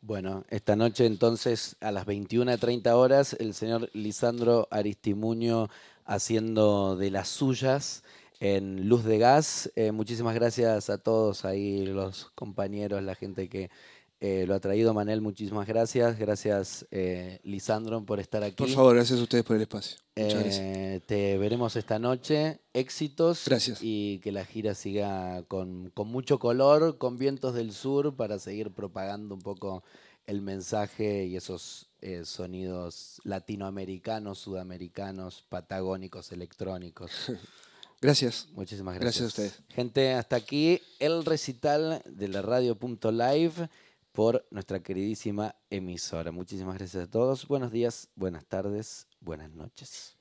Bueno, 0.00 0.46
esta 0.48 0.76
noche 0.76 1.04
entonces 1.04 1.76
a 1.80 1.92
las 1.92 2.06
21.30 2.06 2.94
horas 2.94 3.36
el 3.38 3.52
señor 3.52 3.90
Lisandro 3.92 4.68
Aristimuño 4.70 5.68
haciendo 6.06 6.96
de 6.96 7.10
las 7.10 7.28
suyas 7.28 8.04
en 8.44 8.90
Luz 8.90 9.04
de 9.04 9.16
Gas. 9.16 9.72
Eh, 9.74 9.90
muchísimas 9.90 10.34
gracias 10.34 10.90
a 10.90 10.98
todos 10.98 11.46
ahí, 11.46 11.86
los 11.86 12.26
compañeros, 12.34 13.02
la 13.02 13.14
gente 13.14 13.48
que 13.48 13.70
eh, 14.20 14.44
lo 14.46 14.54
ha 14.54 14.60
traído. 14.60 14.92
Manel, 14.92 15.22
muchísimas 15.22 15.66
gracias. 15.66 16.18
Gracias, 16.18 16.86
eh, 16.90 17.40
Lisandro, 17.42 18.04
por 18.04 18.20
estar 18.20 18.42
aquí. 18.42 18.56
Por 18.56 18.68
favor, 18.68 18.96
gracias 18.96 19.18
a 19.18 19.22
ustedes 19.22 19.44
por 19.44 19.56
el 19.56 19.62
espacio. 19.62 19.96
Te 20.14 21.38
veremos 21.38 21.74
esta 21.76 21.98
noche. 21.98 22.60
Éxitos. 22.74 23.44
Gracias. 23.46 23.78
Y 23.80 24.18
que 24.18 24.30
la 24.30 24.44
gira 24.44 24.74
siga 24.74 25.42
con, 25.44 25.90
con 25.94 26.08
mucho 26.08 26.38
color, 26.38 26.98
con 26.98 27.16
vientos 27.16 27.54
del 27.54 27.72
sur, 27.72 28.14
para 28.14 28.38
seguir 28.38 28.72
propagando 28.72 29.34
un 29.34 29.40
poco 29.40 29.84
el 30.26 30.42
mensaje 30.42 31.24
y 31.24 31.36
esos 31.36 31.88
sonidos 32.24 33.22
latinoamericanos, 33.24 34.38
sudamericanos, 34.38 35.46
patagónicos, 35.48 36.30
electrónicos. 36.30 37.10
Gracias. 38.04 38.48
Muchísimas 38.52 38.96
gracias. 38.96 39.22
Gracias 39.22 39.38
a 39.38 39.42
ustedes. 39.54 39.74
Gente, 39.74 40.12
hasta 40.12 40.36
aquí 40.36 40.82
el 40.98 41.24
recital 41.24 42.02
de 42.04 42.28
la 42.28 42.42
radio.live 42.42 43.70
por 44.12 44.46
nuestra 44.50 44.82
queridísima 44.82 45.56
emisora. 45.70 46.30
Muchísimas 46.30 46.76
gracias 46.76 47.04
a 47.04 47.10
todos. 47.10 47.48
Buenos 47.48 47.72
días, 47.72 48.10
buenas 48.14 48.44
tardes, 48.44 49.08
buenas 49.20 49.50
noches. 49.52 50.13